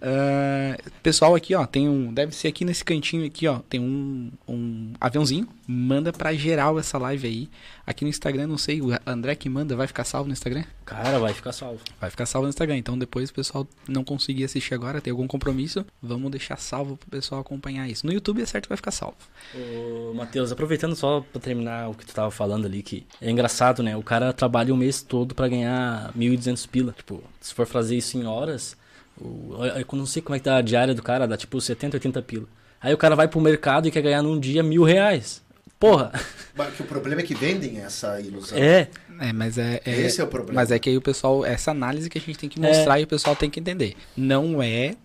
[0.01, 4.31] Ah, pessoal aqui, ó, tem um, deve ser aqui nesse cantinho aqui, ó, tem um,
[4.47, 7.49] um aviãozinho, manda pra geral essa live aí.
[7.85, 10.63] Aqui no Instagram, não sei, o André que manda, vai ficar salvo no Instagram?
[10.85, 11.79] Cara, vai ficar salvo.
[11.99, 12.77] Vai ficar salvo no Instagram.
[12.77, 17.09] Então depois o pessoal não conseguir assistir agora, tem algum compromisso, vamos deixar salvo pro
[17.09, 18.05] pessoal acompanhar isso.
[18.05, 19.15] No YouTube é certo que vai ficar salvo.
[19.55, 23.83] Ô, Matheus, aproveitando só pra terminar o que tu tava falando ali, que é engraçado,
[23.83, 23.95] né?
[23.97, 26.91] O cara trabalha o mês todo pra ganhar 1.200 pila.
[26.95, 28.75] Tipo, se for fazer isso em horas,
[29.19, 32.21] eu não sei como é que dá a diária do cara, dá tipo 70, 80
[32.21, 32.45] pila.
[32.81, 35.41] Aí o cara vai pro mercado e quer ganhar num dia mil reais.
[35.79, 36.11] Porra!
[36.55, 38.57] Mas que o problema é que vendem essa ilusão.
[38.57, 38.87] É,
[39.19, 40.59] É, mas é, é- Esse é o problema.
[40.61, 43.03] mas é que aí o pessoal, essa análise que a gente tem que mostrar e
[43.03, 43.95] o pessoal tem que entender.
[44.15, 44.95] Não é,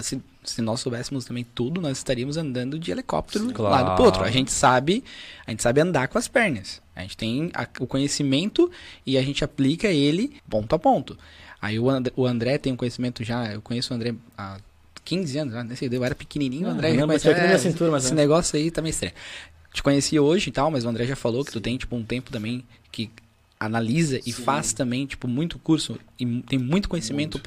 [0.00, 3.94] se, se nós soubéssemos também tudo, nós estaríamos andando de helicóptero Sim, de um lado
[3.96, 4.24] pro outro.
[4.24, 5.02] A gente sabe,
[5.46, 6.82] a gente sabe andar com as pernas.
[6.94, 8.70] A gente tem a- o conhecimento
[9.04, 11.18] e a gente aplica ele ponto a ponto.
[11.60, 14.58] Aí o André, o André tem um conhecimento já, eu conheço o André há
[15.04, 17.90] 15 anos, sei, eu era pequenininho, o Ah, André já conhecia, na minha "É, cintura,
[17.90, 19.14] mas esse é." negócio aí tá meio estranho.
[19.72, 22.04] Te conheci hoje e tal, mas o André já falou que tu tem, tipo, um
[22.04, 23.10] tempo também que
[23.58, 24.42] analisa e Sim.
[24.44, 27.44] faz também, tipo, muito curso e tem muito conhecimento Muito.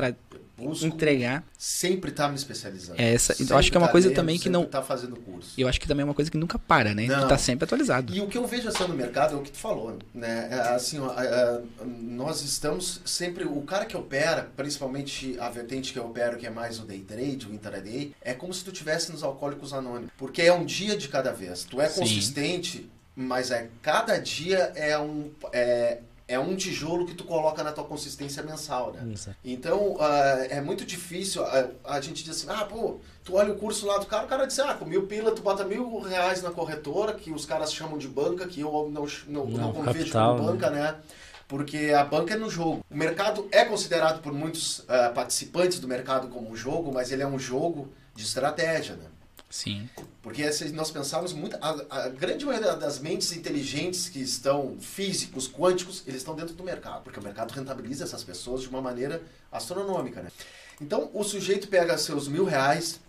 [0.57, 1.43] Busco entregar.
[1.57, 2.99] sempre tá me especializando.
[2.99, 4.81] É essa- eu Sempre acho que é uma tá coisa lendo, também que não- tá
[4.81, 5.53] fazendo curso.
[5.57, 7.05] Eu acho que também é uma coisa que nunca para, né?
[7.05, 7.27] Tu Não.
[7.27, 8.13] tá sempre atualizado.
[8.13, 10.47] E o que eu vejo assim no mercado é o que tu falou, né?
[10.51, 15.99] É, Assim, ó, é, nós estamos sempre o cara que opera, principalmente a vertente que
[15.99, 19.11] eu opero, que é mais o day trade, o intraday, é como se tu tivesse
[19.11, 21.63] nos alcoólicos anônimos, porque é um dia de cada vez.
[21.63, 22.01] Tu é Sim.
[22.01, 27.71] consistente, mas é cada dia é um é, é um tijolo que tu coloca na
[27.71, 29.13] tua consistência mensal, né?
[29.13, 29.37] Exato.
[29.43, 33.57] Então, ah, é muito difícil ah, a, gente diz assim, ah, pô, tu olha o
[33.57, 36.41] curso lá do cara, o cara diz, ah, com mil pila tu bota mil reais
[36.41, 39.99] na corretora, que os caras chamam de banca, que eu não, não, não, Não, convejo
[39.99, 40.95] capital, como banca, né?
[41.47, 42.83] Porque a banca é no jogo.
[42.91, 47.23] O mercado é considerado por muitos ah, participantes do mercado como um jogo, mas ele
[47.23, 49.05] é um jogo de estratégia, né?
[49.49, 49.89] Sim.
[50.21, 55.47] Porque se nós pensarmos muito, a, a grande maioria das mentes inteligentes que estão físicos,
[55.49, 59.21] quânticos, eles estão dentro do mercado, porque o mercado rentabiliza essas pessoas de uma maneira
[59.51, 60.29] astronômica, né?
[60.81, 62.99] Então o sujeito pega seus mil reais,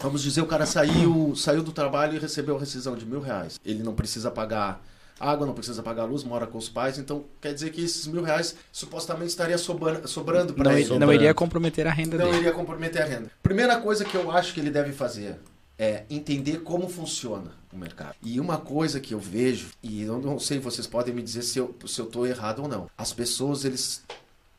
[0.00, 3.58] vamos dizer o cara saiu, saiu do trabalho e recebeu a rescisão de mil reais.
[3.64, 4.84] Ele não precisa pagar
[5.18, 8.22] água, não precisa pagar luz, mora com os pais, então quer dizer que esses mil
[8.22, 10.98] reais supostamente estaria sobra- sobrando para Não, ele.
[10.98, 12.38] não iria comprometer a renda Não dele.
[12.38, 13.30] iria comprometer a renda.
[13.42, 15.36] Primeira coisa que eu acho que ele deve fazer
[15.78, 18.16] é entender como funciona o mercado.
[18.22, 21.58] E uma coisa que eu vejo, e eu não sei, vocês podem me dizer se
[21.58, 21.68] eu,
[22.10, 22.90] tô errado ou não.
[22.96, 24.02] As pessoas, eles.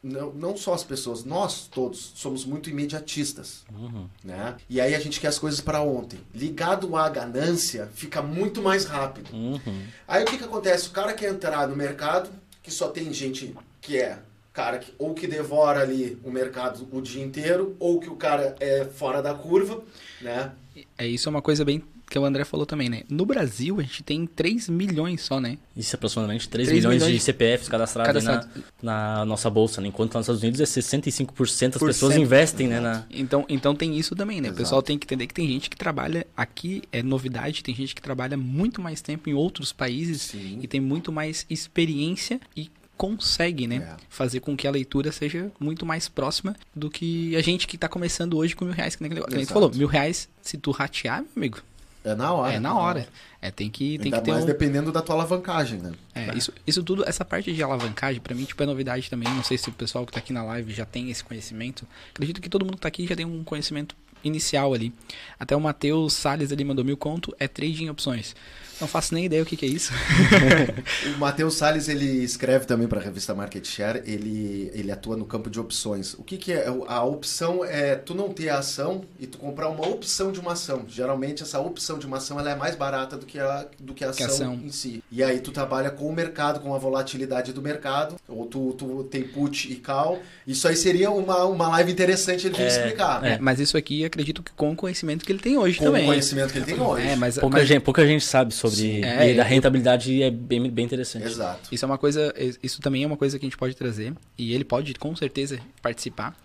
[0.02, 3.66] Não, não só as pessoas, nós todos somos muito imediatistas.
[3.70, 4.08] Uhum.
[4.24, 4.56] Né?
[4.70, 6.22] E aí a gente quer as coisas para ontem.
[6.34, 9.30] Ligado à ganância, fica muito mais rápido.
[9.34, 9.84] Uhum.
[10.08, 10.88] Aí o que, que acontece?
[10.88, 12.30] O cara quer entrar no mercado,
[12.64, 14.20] que só tem gente que é
[14.54, 18.56] cara que, ou que devora ali o mercado o dia inteiro, ou que o cara
[18.60, 19.82] é fora da curva,
[20.22, 20.52] né?
[20.98, 23.04] É isso é uma coisa bem que o André falou também, né?
[23.08, 25.58] No Brasil, a gente tem 3 milhões só, né?
[25.78, 28.64] Isso é aproximadamente 3, 3 milhões, de milhões CPFs cadastrados aí Cadastrados.
[28.82, 29.88] na, na nossa bolsa, né?
[29.90, 32.24] Enquanto lá nos Estados Unidos é 65% das Por pessoas cento.
[32.24, 32.80] investem, né?
[32.80, 33.06] Na...
[33.12, 34.48] Então, então tem isso também, né?
[34.48, 34.60] Exato.
[34.60, 37.94] O pessoal tem que entender que tem gente que trabalha aqui, é novidade, tem gente
[37.94, 40.60] que trabalha muito mais tempo em outros países Sim.
[40.62, 43.78] e tem muito mais experiência e consegue, né?
[43.78, 43.96] É.
[44.10, 47.88] Fazer com que a leitura seja muito mais próxima do que a gente que tá
[47.88, 49.54] começando hoje com mil reais, que nem, que tu Exato.
[49.54, 51.60] falou, mil reais, se tu ratear, meu amigo,
[52.04, 52.54] É na hora.
[52.54, 53.08] é na hora.
[53.42, 54.48] É, tem que, tem Ainda que ter mais um...
[54.48, 55.94] dependendo da tua alavancagem, né?
[56.14, 59.34] É, isso, isso tudo, essa parte de alavancagem, pra mim, tipo, é novidade também.
[59.34, 61.88] Não sei se o pessoal que tá aqui na live já tem esse conhecimento.
[62.12, 64.92] Acredito que todo mundo que tá aqui já tem um conhecimento inicial ali.
[65.40, 68.36] Até o Matheus Salles ali mandou mil conto, é trade em opções.
[68.80, 69.92] Não faço nem ideia o que, que é isso.
[71.16, 75.26] O Matheus Salles, ele escreve também para a revista Market Share, ele, ele atua no
[75.26, 76.14] campo de opções.
[76.14, 76.68] O que, que é?
[76.88, 80.54] A opção é tu não ter a ação e tu comprar uma opção de uma
[80.54, 80.86] ação.
[80.88, 84.04] Geralmente essa opção de uma ação ela é mais barata do que a, do que
[84.04, 84.54] a Que a ação, ação.
[84.64, 85.04] em si.
[85.12, 89.04] E aí tu trabalha com o mercado, com a volatilidade do mercado, ou tu, tu
[89.10, 90.20] tem put e call.
[90.48, 93.24] Isso aí seria uma, uma live interessante ele vir explicar.
[93.26, 93.38] é.
[93.40, 96.04] Mas isso aqui, acredito que com o conhecimento que ele tem hoje Com também.
[96.04, 97.08] o conhecimento que ele tem hoje.
[97.08, 98.69] É, mas, Pouca, mas gente, pouca gente sabe sobre.
[98.78, 99.04] Sim.
[99.04, 101.26] É, e da eu- rentabilidade é bem, bem interessante.
[101.26, 101.70] Exato.
[101.72, 104.54] Isso é uma coisa, isso também é uma coisa que a gente pode trazer e
[104.54, 106.36] ele pode com certeza participar.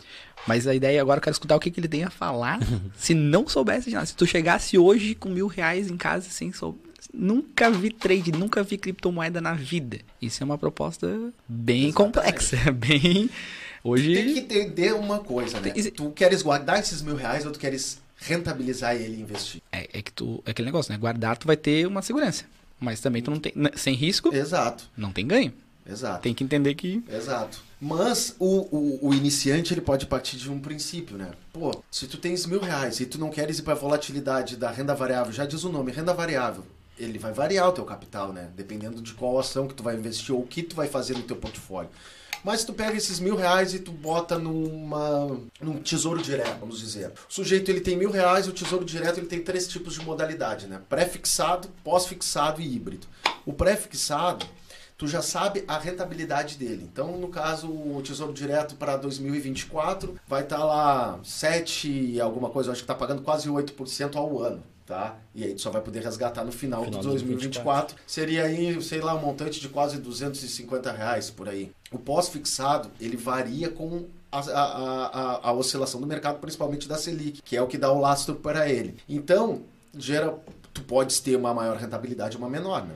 [0.46, 2.58] Mas a ideia agora eu quero escutar o que, que ele tem a falar.
[2.96, 6.52] se não soubesse de nada, se tu chegasse hoje com mil reais em casa sem
[6.52, 6.78] sou...
[7.12, 9.98] nunca vi trade, nunca vi criptomoeda na vida.
[10.20, 11.06] Isso é uma proposta
[11.48, 11.94] bem Exatamente.
[11.94, 13.30] complexa, bem
[13.82, 14.14] hoje.
[14.14, 15.70] Tem que entender uma coisa, né?
[15.70, 19.62] Tem- Tu queres guardar esses mil reais ou tu queres rentabilizar ele e investir?
[19.70, 20.98] É, é que tu é aquele negócio, né?
[20.98, 22.44] Guardar tu vai ter uma segurança,
[22.80, 25.52] mas também tu não tem né, sem risco, Exato, não tem ganho.
[25.88, 26.22] exato.
[26.22, 27.62] Tem que entender que Exato.
[27.80, 31.32] Mas o, o, o iniciante ele pode partir de um princípio, né?
[31.52, 34.70] Pô, se tu tens mil reais e tu não queres ir para a volatilidade da
[34.70, 36.64] renda variável, já diz o nome, renda variável,
[36.98, 38.48] ele vai variar o teu capital, né?
[38.56, 41.24] Dependendo de qual ação que tu vai investir ou o que tu vai fazer no
[41.24, 41.90] teu portfólio.
[42.44, 47.10] Mas tu pega esses mil reais e tu bota numa, num tesouro direto, vamos dizer.
[47.28, 50.66] O sujeito ele tem mil reais, o tesouro direto ele tem três tipos de modalidade,
[50.66, 50.82] né?
[50.86, 53.06] Pré-fixado, pós-fixado e híbrido.
[53.46, 54.44] O pré-fixado,
[54.98, 56.86] tu já sabe a rentabilidade dele.
[56.90, 62.72] Então, no caso, o Tesouro Direto para 2024 vai estar lá 7 e alguma coisa,
[62.72, 64.62] acho que está pagando quase 8% ao ano.
[64.86, 65.16] Tá?
[65.34, 67.96] E aí tu só vai poder resgatar no final, Final de de 2024.
[68.06, 71.72] Seria aí, sei lá, um montante de quase 250 reais por aí.
[71.90, 77.40] O pós-fixado, ele varia com a, a, a, a oscilação do mercado, principalmente da Selic,
[77.40, 78.96] que é o que dá o lastro para ele.
[79.08, 79.62] Então,
[79.96, 80.36] gera,
[80.74, 82.94] tu podes ter uma maior rentabilidade ou uma menor, né?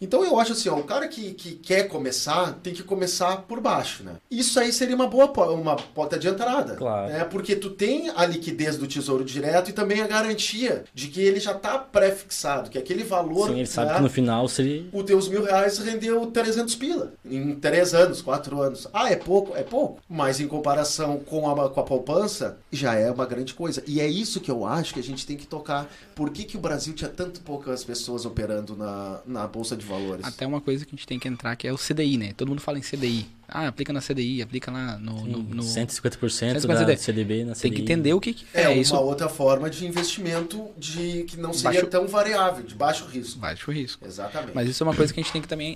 [0.00, 3.60] Então eu acho assim, ó, o cara que, que quer começar tem que começar por
[3.60, 4.12] baixo, né?
[4.30, 6.74] Isso aí seria uma boa uma porta de entrada.
[6.74, 7.12] Claro.
[7.12, 7.24] Né?
[7.24, 11.40] Porque tu tem a liquidez do tesouro direto e também a garantia de que ele
[11.40, 13.48] já está pré-fixado, que aquele valor.
[13.48, 14.86] Sim, ele sabe né, que no final seria.
[14.92, 18.88] o teus mil reais rendeu 300 pila em 3 anos, 4 anos.
[18.92, 19.56] Ah, é pouco?
[19.56, 20.00] É pouco.
[20.08, 23.82] Mas em comparação com a, com a poupança, já é uma grande coisa.
[23.86, 25.88] E é isso que eu acho que a gente tem que tocar.
[26.14, 30.24] Por que, que o Brasil tinha tanto poucas pessoas operando na, na Bolsa de Valores?
[30.24, 32.32] Até uma coisa que a gente tem que entrar, que é o CDI, né?
[32.36, 33.37] Todo mundo fala em CDI.
[33.50, 35.24] Ah, aplica na CDI, aplica lá no...
[35.24, 35.62] no, no...
[35.62, 37.82] 150% 150% da CDB na Tem que CDI.
[37.82, 38.94] entender o que, que É, é, uma isso.
[38.94, 43.38] outra forma de investimento de que não seria Baixo- tão variável, de baixo risco.
[43.40, 44.04] Baixo risco.
[44.04, 44.52] Exatamente.
[44.54, 45.74] Mas isso é uma coisa que a gente tem que também.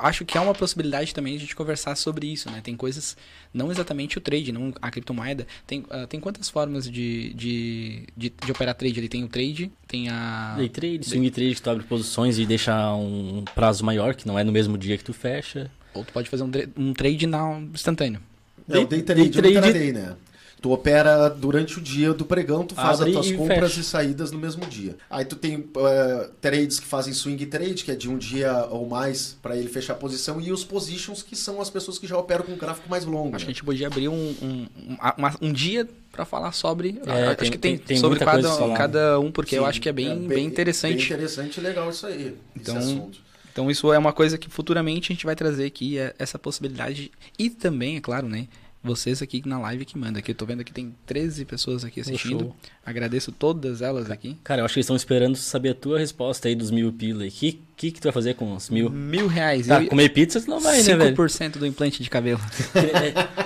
[0.00, 2.60] Acho que é uma possibilidade também a gente conversar sobre isso, né?
[2.60, 3.16] Tem coisas.
[3.54, 5.46] Não exatamente o trade, não a criptomoeda.
[5.66, 8.98] Tem, ah, tem quantas formas de, de, de, de operar trade?
[8.98, 10.54] Ele tem o trade, tem a.
[10.56, 14.36] Day trade, swing trade, que tu abre posições e deixa um prazo maior, que não
[14.38, 15.70] é no mesmo dia que tu fecha.
[15.94, 18.20] Ou tu pode fazer um, um trade na, instantâneo.
[18.68, 20.16] É o day trade, Day trade- intraday, né?
[20.60, 23.80] Tu opera durante o dia do pregão, tu faz Abre as tuas e compras fecha.
[23.80, 24.96] e saídas no mesmo dia.
[25.10, 28.88] Aí tu tem eh, trades que fazem swing trade, que é de um dia ou
[28.88, 32.16] mais para ele fechar a posição, e os positions, que são as pessoas que já
[32.16, 33.34] operam com um gráfico mais longo.
[33.34, 33.50] Acho que né?
[33.50, 37.00] a gente podia abrir um, um, um, um dia pra falar sobre.
[37.08, 39.88] É, acho tem- que tem, tem- sobre cada, cada um, porque eu Sim, acho que
[39.88, 41.04] é bem, bem, Bem interessante.
[41.04, 43.18] interessante e legal isso aí, Então, esse assunto.
[43.52, 47.10] Então isso é uma coisa que futuramente a gente vai trazer aqui, é essa possibilidade.
[47.38, 48.48] E também, é claro, né?
[48.84, 52.00] Vocês aqui na live que manda, que eu tô vendo que tem 13 pessoas aqui
[52.00, 52.40] assistindo.
[52.40, 52.56] show.
[52.84, 54.36] Agradeço todas elas aqui.
[54.42, 57.24] Cara, eu acho que eles estão esperando saber a tua resposta aí dos mil pila.
[57.24, 58.90] O que, que, que tu vai fazer com os mil?
[58.90, 59.68] Mil reais.
[59.68, 61.14] Tá, eu- comer pizza tu não vai, né, velho?
[61.16, 62.40] 5% do implante de cabelo.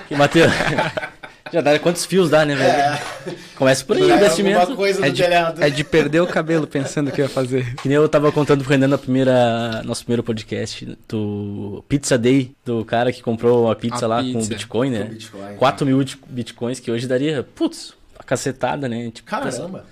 [0.09, 0.51] Que, Matheus,
[1.53, 2.71] Já dá quantos fios dá, né, velho?
[2.71, 3.01] É,
[3.57, 4.75] Começa por aí o é investimento.
[4.77, 5.63] coisa É de, telhado.
[5.63, 7.75] é de perder o cabelo pensando que ia fazer.
[7.83, 12.55] Que nem eu tava contando pro Renan na primeira, nosso primeiro podcast do Pizza Day,
[12.65, 14.49] do cara que comprou a pizza A lá com pizza.
[14.49, 15.05] Bitcoin, né?
[15.05, 19.11] Com Bitcoin, 4 mil bit- bitcoins que hoje daria, putz, a cacetada, né?
[19.11, 19.85] Tipo, Caramba.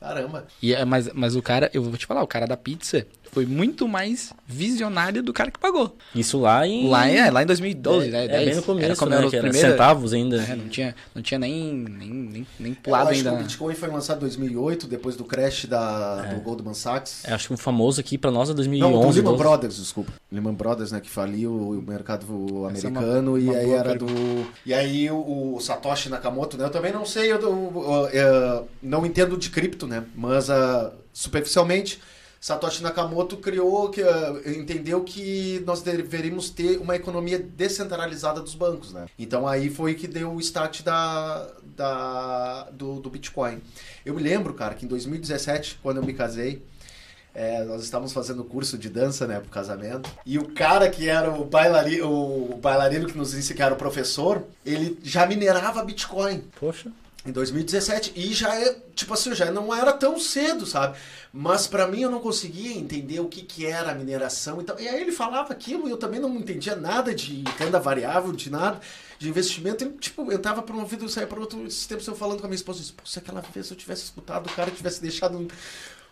[0.00, 0.46] Caramba.
[0.60, 3.46] E é, mas, mas o cara, eu vou te falar, o cara da pizza foi
[3.46, 5.96] muito mais visionário do cara que pagou.
[6.14, 6.86] Isso lá em.
[6.90, 8.24] Lá, é, lá em 2012, é, né?
[8.26, 9.16] é 10, bem no começo, era como né?
[9.16, 10.36] era os primeiros- centavos ainda.
[10.42, 13.30] É, não tinha, não tinha nem, nem, nem, nem Eu pulado acho ainda.
[13.30, 17.24] que o na- Bitcoin foi lançado em 2008, depois do crash da, do Goldman Sachs.
[17.24, 19.18] É, acho que o famoso aqui pra nós é Não, do 2011.
[19.20, 19.42] Lehman 12.
[19.42, 20.12] Brothers, desculpa.
[20.30, 23.94] Lehman Brothers, né, que faliu o mercado é uma- americano e uma aí boa era
[23.94, 24.06] do...
[24.66, 28.68] E aí o, o Satoshi Nakamoto, né, eu também não sei, eu, eu- eu- eu
[28.82, 31.98] não entendo de cripto, né, mas ah, superficialmente...
[32.42, 38.92] Satoshi Nakamoto criou, que, ah, entendeu que nós deveríamos ter uma economia descentralizada dos bancos,
[38.92, 39.06] né?
[39.16, 43.62] Então aí foi que deu o start da, da, do, do Bitcoin.
[44.04, 46.60] Eu me lembro, cara, que em 2017, quando eu me casei,
[47.32, 50.10] é, nós estávamos fazendo curso de dança, né, pro casamento.
[50.26, 53.76] E o cara que era o bailarino, o bailarino que nos disse que era o
[53.78, 56.90] professor, ele já minerava Bitcoin Poxa.
[57.24, 60.98] Em 2017 e já é, tipo assim, já não era tão cedo, sabe?
[61.32, 64.78] Mas pra mim eu não conseguia entender o que que era a mineração e tal.
[64.80, 68.50] E aí ele falava aquilo e eu também não entendia nada de renda variável, de
[68.50, 68.80] nada,
[69.18, 69.84] de investimento.
[69.84, 71.64] Ele, tipo, entrava pra um ouvido e saía para outro.
[71.64, 73.76] Esses tempos eu falando com a minha esposa, eu disse, Pô, se aquela vez eu
[73.76, 75.46] tivesse escutado o cara tivesse deixado um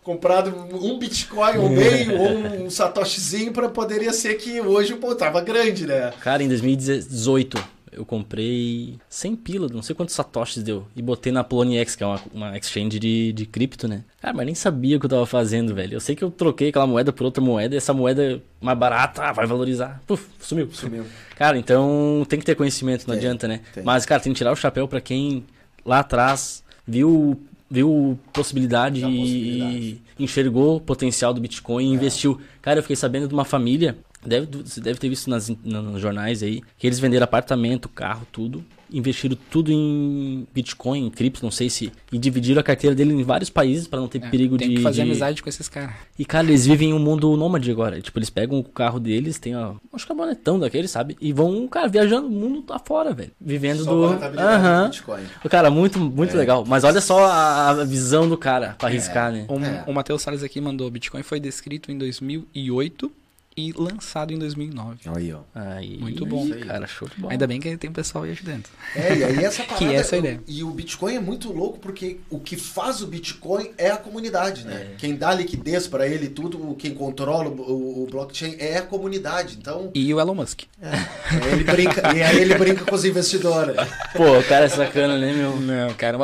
[0.03, 5.41] comprado um Bitcoin ou meio ou um satoshizinho para poderia ser que hoje pô, tava
[5.41, 6.13] grande, né?
[6.21, 10.87] Cara, em 2018 eu comprei 100 pila, não sei quantos satoshis deu.
[10.95, 14.05] E botei na Poloniex, que é uma, uma exchange de, de cripto, né?
[14.21, 15.95] Cara, mas nem sabia o que eu tava fazendo, velho.
[15.95, 19.23] Eu sei que eu troquei aquela moeda por outra moeda e essa moeda mais barata
[19.23, 20.01] ah, vai valorizar.
[20.07, 20.69] Puf, sumiu.
[20.73, 21.05] Sumiu.
[21.37, 23.61] Cara, então tem que ter conhecimento, não Tem, adianta, né?
[23.75, 23.83] tem.
[23.83, 25.45] Mas, cara, tem que tirar o chapéu pra quem
[25.87, 30.03] lá atrás viu, viu possibilidade possibilidade.
[30.19, 32.39] e enxergou o potencial do Bitcoin e investiu.
[32.61, 36.01] Cara, eu fiquei sabendo de uma família, deve, você deve ter visto nas, na- nos
[36.01, 41.51] jornais aí, que eles venderam apartamento, carro, tudo, investiram tudo em Bitcoin, em cripto, não
[41.53, 44.57] sei se, e dividiram a carteira dele em vários países pra não ter É, perigo
[44.59, 44.75] tem de...
[44.77, 45.95] que fazer de- amizade com esses caras.
[46.19, 48.01] e, cara, eles vivem um mundo nômade agora.
[48.01, 51.17] Tipo, eles pegam o carro deles, tem, ó, acho que é bonetão daqueles, sabe?
[51.21, 53.31] E vão, cara, viajando o mundo lá fora, velho.
[53.41, 54.05] Vivendo Só do.
[54.41, 54.87] Aham.
[54.87, 55.23] Bitcoin.
[55.49, 56.39] Cara, muito, muito É.
[56.39, 56.65] legal.
[56.67, 59.45] Mas olha só a, visão do cara pra arriscar, né?
[59.49, 59.85] O, É.
[59.87, 63.11] o Matheus Salles aqui mandou: Bitcoin foi descrito em 2008
[63.57, 65.01] e lançado em 2009.
[65.17, 65.41] Aí, ó.
[65.55, 66.49] Aí, Muito bom.
[66.61, 67.33] cara, show de bola.
[67.33, 68.65] Ainda bem que tem um pessoal aí ajudando.
[68.95, 69.85] É, e aí essa parada.
[69.85, 70.41] Que essa é a ideia.
[70.47, 74.65] E o Bitcoin é muito louco porque o que faz o Bitcoin é a comunidade,
[74.65, 74.95] né?
[74.99, 79.57] Quem dá liquidez para ele e tudo, quem controla o, o blockchain é a comunidade.
[79.59, 80.63] Então, E o Elon Musk.
[80.81, 83.75] é, ele brinca, e aí ele brinca com os investidores.
[84.15, 85.57] Pô, o cara é sacana, né, meu?
[85.61, 86.17] Não, cara,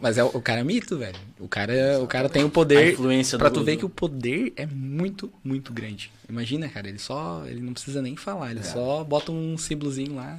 [0.00, 1.16] mas é, o cara é mito, velho.
[1.40, 2.92] O cara, o cara tem o A poder.
[2.92, 6.12] influência Pra do- tu ver que o poder é muito, muito grande.
[6.28, 7.42] Imagina, cara, ele só.
[7.46, 10.38] Ele não precisa nem falar, ele só bota um símbolozinho lá.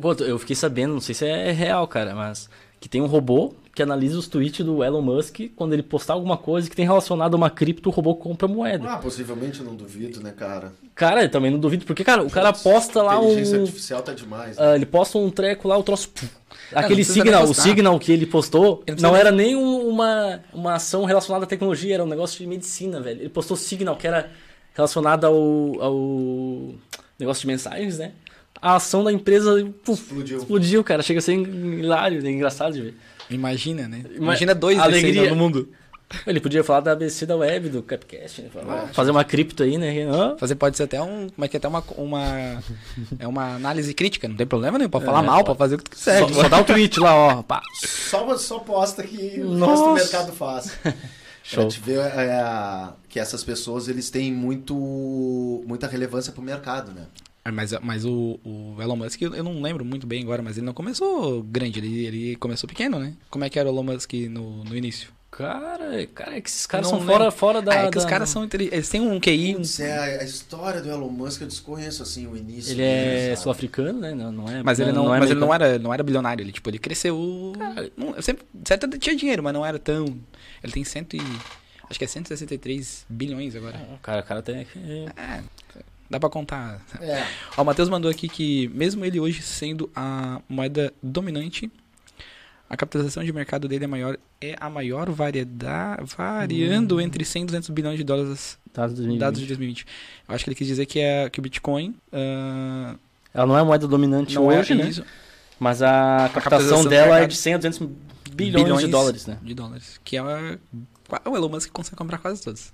[0.00, 2.48] Pô, eu fiquei sabendo, não sei se é real, cara, mas
[2.80, 6.36] que tem um robô que analisa os tweets do Elon Musk quando ele postar alguma
[6.36, 8.90] coisa que tem relacionado a uma cripto, o robô compra moeda.
[8.90, 10.72] Ah, possivelmente eu não duvido, né, cara?
[10.94, 13.62] Cara, eu também não duvido, porque, cara, o cara posta lá Inteligência um.
[13.62, 14.56] artificial tá demais.
[14.58, 14.62] né?
[14.72, 16.08] Ah, ele posta um treco lá, o troço.
[16.10, 16.26] pum.
[16.74, 21.04] Aquele signal, o signal que ele postou, Ele não era nem um- uma, uma ação
[21.04, 23.20] relacionada à tecnologia, era um negócio de medicina, velho.
[23.20, 24.30] Ele postou signal que era
[24.74, 26.74] relacionado ao, ao
[27.18, 28.12] negócio de mensagens, né?
[28.60, 29.54] A ação da empresa
[29.84, 30.38] puf, Explodiu.
[30.38, 31.02] explodiu, cara.
[31.02, 32.30] Chega a ser hilário, né?
[32.30, 32.94] engraçado de ver.
[33.28, 34.02] Imagina, né?
[34.10, 35.28] Ima- Imagina dois alegria.
[35.30, 35.68] no mundo.
[36.26, 38.48] Ele podia falar da ABC da web, do Capcast, né?
[38.52, 38.92] Falar, É.
[38.92, 40.02] fazer uma cripto aí, né?
[40.02, 40.36] Hã?
[40.36, 41.28] Fazer pode ser até um.
[41.28, 41.82] Como é que é até uma.
[41.96, 42.62] uma
[43.18, 44.90] é uma análise crítica, não tem problema nenhum.
[44.90, 45.58] Pode É, falar mal, pode.
[45.58, 46.18] fazer o que tu quiser.
[46.20, 47.42] Só, só dá o tweet lá, ó.
[47.42, 47.60] Pá.
[47.84, 49.72] Só, só posta que o Nossa.
[49.72, 50.78] resto do mercado faz.
[51.44, 51.66] Show.
[51.66, 57.06] A gente vê é, que essas pessoas eles têm muito, muita relevância pro mercado, né?
[57.44, 60.56] Ah, Mas, mas o, o Elon Musk, eu eu não lembro muito bem agora, mas
[60.56, 63.14] ele não começou grande, ele, ele começou pequeno, né?
[63.28, 65.08] Como é que era o Elon Musk no, no início?
[65.34, 67.72] Cara, cara, é que esses caras Não são fora, fora da.
[67.72, 69.56] ah, é que os da- caras são inteligentes, eles têm um QI, um...
[69.56, 72.72] Putz, é, a, história do Elon Musk eu desconheço assim o início.
[72.72, 74.14] Ele é sul-africano, né?
[74.14, 74.62] Não, não é.
[74.62, 77.16] mas ele não, é mas ele não era, não era bilionário, ele tipo, ele cresceu,
[77.96, 80.04] não, eu sempre, certo, ele tinha dinheiro, mas não era tão,
[80.62, 81.20] ele tem cento e,
[81.88, 83.80] acho que é 163 bilhões agora.
[83.90, 84.56] Ah, Cara, o cara tem.
[84.76, 85.40] é, É,
[86.10, 86.78] dá pra contar.
[87.00, 87.24] É.
[87.56, 91.72] Ó, o Matheus mandou aqui que, mesmo ele hoje sendo a moeda dominante,
[92.72, 97.46] a capitalização de mercado dele é maior, é a maior variedade, variando entre 100 e
[97.46, 99.20] 200 bilhões de dólares Dados de 2020.
[99.20, 99.86] dados de 2020.
[100.26, 102.94] Eu acho que ele quis dizer que, é, que o Bitcoin ah,
[103.34, 104.88] Ela não é a moeda dominante não hoje, é né?
[104.88, 105.04] isso.
[105.60, 107.88] Mas a captação capitalização do dela é de 100 a 200
[108.32, 109.36] bilhões, de dólares, né?
[109.42, 110.00] De dólares.
[110.02, 110.58] Que é uma...
[111.26, 112.72] o Elon Musk consegue comprar quase todos.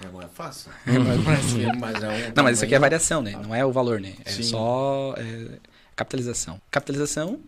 [0.00, 0.70] É, não é fácil.
[0.86, 3.32] Não, Mas é um mas isso aqui é variação, né?
[3.42, 4.14] Não é o valor, né?
[4.24, 4.44] É Sim.
[4.44, 5.58] só é,
[5.96, 6.60] capitalização.
[6.70, 7.40] Capitalização,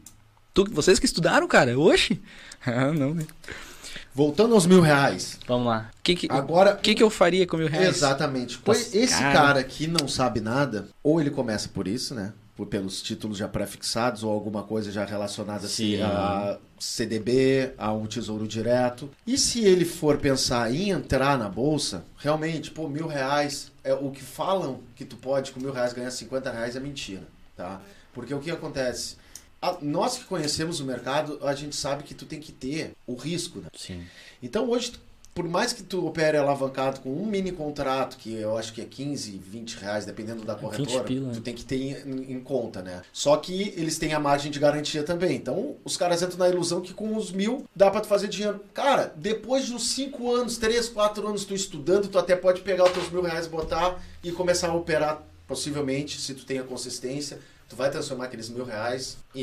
[0.65, 2.21] tu, vocês que estudaram, cara, oxe.
[2.67, 3.25] Ah, não, né?
[4.13, 5.39] Voltando aos mil reais.
[5.47, 5.91] Vamos lá.
[5.97, 7.89] O que, que, Agora, o que, que eu faria com mil reais?
[7.89, 8.61] Exatamente.
[8.67, 9.33] Nossa, Esse cara.
[9.33, 12.33] cara que não sabe nada, ou ele começa por isso, né?
[12.69, 16.03] Pelos títulos já prefixados ou alguma coisa já relacionada assim, Sim.
[16.03, 19.09] a CDB, a um tesouro direto.
[19.25, 24.11] E se ele for pensar em entrar na bolsa, realmente, pô, mil reais, é o
[24.11, 27.23] que falam que tu pode com mil reais ganhar 50 reais é mentira,
[27.57, 27.81] tá?
[28.13, 29.17] Porque o que acontece?
[29.61, 33.15] A- nós que conhecemos o mercado, a gente sabe que tu tem que ter o
[33.15, 33.69] risco, né?
[33.77, 34.03] Sim.
[34.43, 34.93] Então hoje,
[35.35, 38.85] por mais que tu opere alavancado com um mini contrato, que eu acho que é
[38.85, 41.33] 15, 20 reais, dependendo da 20 corretora, pila, né?
[41.35, 43.03] tu tem que ter em, em conta, né?
[43.13, 45.37] Só que eles têm a margem de garantia também.
[45.37, 48.61] Então os caras entram na ilusão que com os mil dá pra tu fazer dinheiro.
[48.75, 52.85] Cara, depois de uns 5 anos, 3, 4 anos tu estudando, tu até pode pegar
[52.85, 57.39] os teus mil reais, botar e começar a operar, possivelmente, se tu tem a consistência.
[57.69, 59.43] Tu vai transformar aqueles mil reais e,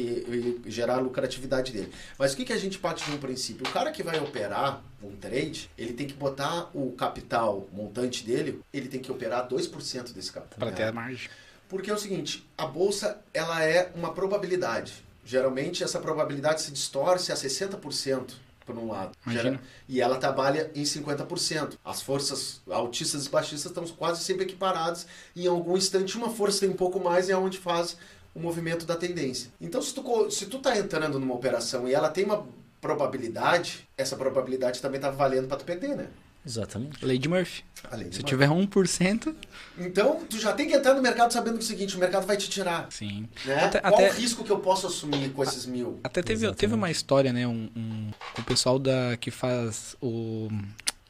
[0.65, 1.91] e gerar a lucratividade dele.
[2.17, 3.67] Mas o que, que a gente parte de um princípio?
[3.67, 8.61] O cara que vai operar um trade, ele tem que botar o capital montante dele,
[8.73, 10.57] ele tem que operar 2% desse capital.
[10.57, 11.29] Para ter a margem.
[11.69, 15.05] Porque é o seguinte, a bolsa ela é uma probabilidade.
[15.23, 18.33] Geralmente essa probabilidade se distorce a 60%
[18.65, 19.11] por um lado.
[19.25, 19.43] Imagina.
[19.51, 21.77] Gera- E ela trabalha em 50%.
[21.85, 25.05] As forças altistas e baixistas estão quase sempre equiparadas.
[25.35, 27.95] Em algum instante uma força tem um pouco mais e é onde faz
[28.36, 29.50] o movimento da tendência.
[29.60, 32.45] Então se tu, se tu tá entrando numa operação e ela tem uma
[32.82, 36.08] probabilidade, essa probabilidade também tá valendo para tu perder, né?
[36.45, 37.04] Exatamente.
[37.04, 37.63] Lei de Murphy.
[37.91, 39.36] Além de Se uma- tiver 1%,
[39.80, 42.28] Então, tu já tem que entrar no mercado sabendo que é o seguinte, o mercado
[42.28, 42.88] vai te tirar.
[42.91, 43.28] sim.
[43.45, 43.56] Né?
[43.63, 46.00] Até- Qual até- o risco que eu posso assumir com esses mil?
[46.04, 46.60] Até teve, Exatamente.
[46.60, 47.48] teve uma história, né?
[47.48, 50.48] Um, um- o pessoal da, que faz o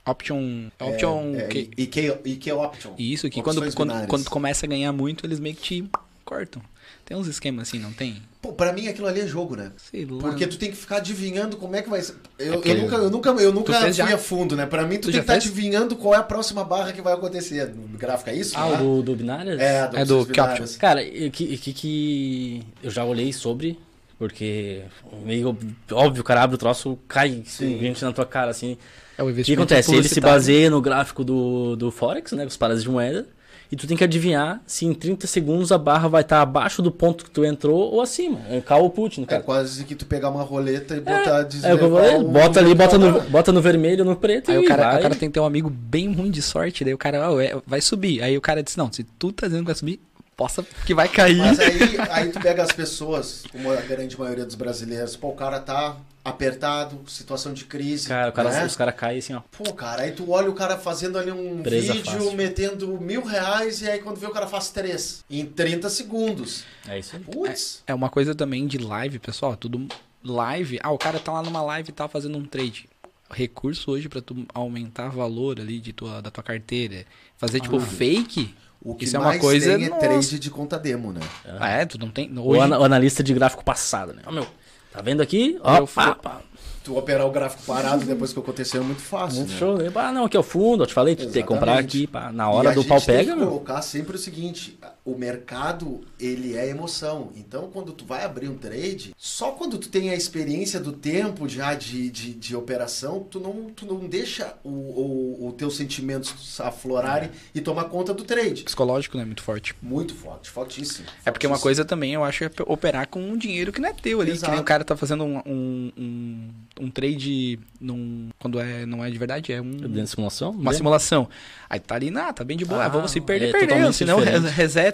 [0.05, 0.69] Option.
[0.79, 1.33] Option.
[1.35, 2.93] É, é, que- IK, IK Option.
[2.97, 4.09] isso, que quando, Opções quando, binárias.
[4.09, 5.89] quando tu começa a ganhar muito, eles meio que te
[6.25, 6.61] cortam.
[7.05, 8.21] Tem uns esquemas assim, não tem?
[8.41, 9.71] Pô, pra mim aquilo ali é jogo, né?
[9.77, 10.17] Sei lá.
[10.19, 12.15] Porque tu tem que ficar adivinhando como é que vai ser.
[12.37, 14.13] Eu, É eu nunca, eu nunca, eu nunca fui já?
[14.13, 14.65] a fundo, né?
[14.65, 15.45] Pra mim, tu, Tu tem que estar fez?
[15.45, 17.73] adivinhando qual é a próxima barra que vai acontecer.
[17.73, 18.57] No gráfico é isso?
[18.57, 18.75] Ah, né?
[18.75, 19.59] o do, do binárias?
[19.59, 20.77] É, do É do binárias.
[20.77, 23.77] Cara, o que, que, que eu já olhei sobre,
[24.17, 24.83] porque
[25.23, 25.57] meio
[25.91, 28.77] óbvio, o cara abre o troço, cai gente na tua cara, assim.
[29.17, 29.95] É o O que acontece?
[29.95, 33.27] Ele se baseia no gráfico do, do Forex, né, com os pares de moeda,
[33.71, 36.91] e tu tem que adivinhar se em 30 segundos a barra vai estar abaixo do
[36.91, 38.39] ponto que tu entrou ou acima.
[38.49, 39.43] É call ou put, no É caso.
[39.43, 42.23] quase que tu pegar uma roleta e botar dizer É o que eu falei, o
[42.27, 44.99] bota ali, bota no, bota no vermelho ou no preto Aí e o cara, vai.
[44.99, 47.39] o cara tem que ter um amigo bem ruim de sorte, daí o cara, ó,
[47.39, 48.21] é, vai subir.
[48.21, 49.99] Aí o cara disse, não, se tu tá dizendo que vai subir,
[50.37, 51.37] possa que vai cair.
[51.37, 51.79] Mas aí,
[52.11, 55.95] aí tu pega as pessoas, como a grande maioria dos brasileiros, pô, o cara tá
[56.25, 58.07] apertado, situação de crise.
[58.07, 58.65] Cara, o cara, né?
[58.65, 59.41] os caras caem assim, ó.
[59.51, 62.33] Pô, cara, aí tu olha o cara fazendo ali um Presa vídeo, fácil.
[62.33, 65.23] metendo mil reais, e aí quando vê o cara faz três.
[65.29, 66.63] Em 30 segundos.
[66.87, 67.21] É isso aí.
[67.21, 67.83] Putz.
[67.85, 69.87] É uma coisa também de live, pessoal, tudo
[70.23, 70.79] live.
[70.81, 72.89] Ah, o cara tá lá numa live e tá fazendo um trade.
[73.31, 77.05] Recurso hoje pra tu aumentar valor ali de tua, da tua carteira.
[77.37, 78.53] Fazer tipo fake.
[78.81, 79.99] O que Isso é uma coisa- tem é nossa.
[79.99, 81.19] trade de conta demo, né?
[81.59, 82.31] Ah, é, tu não tem.
[82.37, 84.21] O, Hoje, o analista de gráfico passado, né?
[84.27, 84.47] Ó, meu,
[84.95, 85.59] tá vendo aqui?
[85.63, 86.41] Ó, Eu pá, pá.
[86.83, 89.57] Tu operar o gráfico parado depois que aconteceu é muito fácil, Muito né?
[89.57, 89.77] show?
[89.95, 92.31] Ah, não, aqui é o fundo, eu te falei, tu tem que comprar aqui, pá,
[92.31, 93.47] na hora E a do gente pau tem pega, que meu.
[93.47, 97.31] colocar sempre o seguinte, o mercado, ele é emoção.
[97.35, 101.47] Então, quando tu vai abrir um trade, só quando tu tem a experiência do tempo
[101.47, 106.59] já de, de, de operação, tu não, tu não deixa o, o, o teus sentimentos
[106.59, 108.63] aflorarem e tomar conta do trade.
[108.63, 109.23] psicológico, né?
[109.25, 109.75] Muito forte.
[109.79, 111.05] Muito forte, fortíssimo.
[111.23, 113.93] É porque uma coisa também, eu acho, é operar com um dinheiro que não é
[113.93, 114.31] teu ali.
[114.31, 114.51] Que Exato.
[114.53, 116.49] nem o cara tá fazendo um, um, um,
[116.81, 120.49] um trade num, quando é, não é de verdade, é um, Dentro da simulação?
[120.49, 120.77] uma né?
[120.77, 121.29] simulação.
[121.69, 122.81] Aí tá ali, nah, tá bem de boa.
[122.81, 123.93] Ah, Ah, vamos se perder, é perdeu.
[123.93, 124.47] Senão diferente.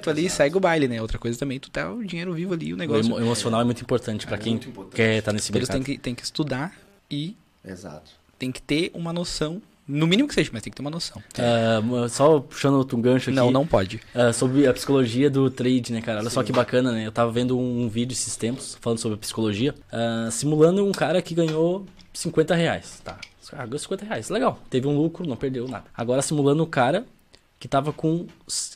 [0.09, 1.01] Ali e segue o baile, né?
[1.01, 3.05] Outra coisa também, tu tá o dinheiro vivo ali, o O negócio.
[3.05, 4.95] emo- emocional é muito importante pra É quem importante.
[4.95, 5.85] quer estar nesse Eles mercado.
[5.85, 6.73] têm que, têm que estudar
[7.09, 7.35] e
[7.65, 8.11] Exato.
[8.39, 11.21] tem que ter uma noção, no mínimo que seja, mas tem que ter uma noção.
[11.37, 13.35] Ah, só puxando outro gancho aqui.
[13.35, 13.99] Não, não pode.
[14.15, 16.19] ah, sobre a psicologia do trade, né, cara?
[16.21, 17.05] Olha só que bacana, né?
[17.05, 21.21] Eu tava vendo um vídeo esses tempos falando sobre a psicologia, ah, simulando um cara
[21.21, 23.01] que ganhou 50 reais.
[23.03, 23.17] Tá.
[23.53, 24.29] Ah, ganhou 50 reais.
[24.29, 24.57] Legal.
[24.69, 25.83] Teve um lucro, não perdeu nada.
[25.93, 27.05] Agora simulando o cara
[27.61, 28.25] que tava com.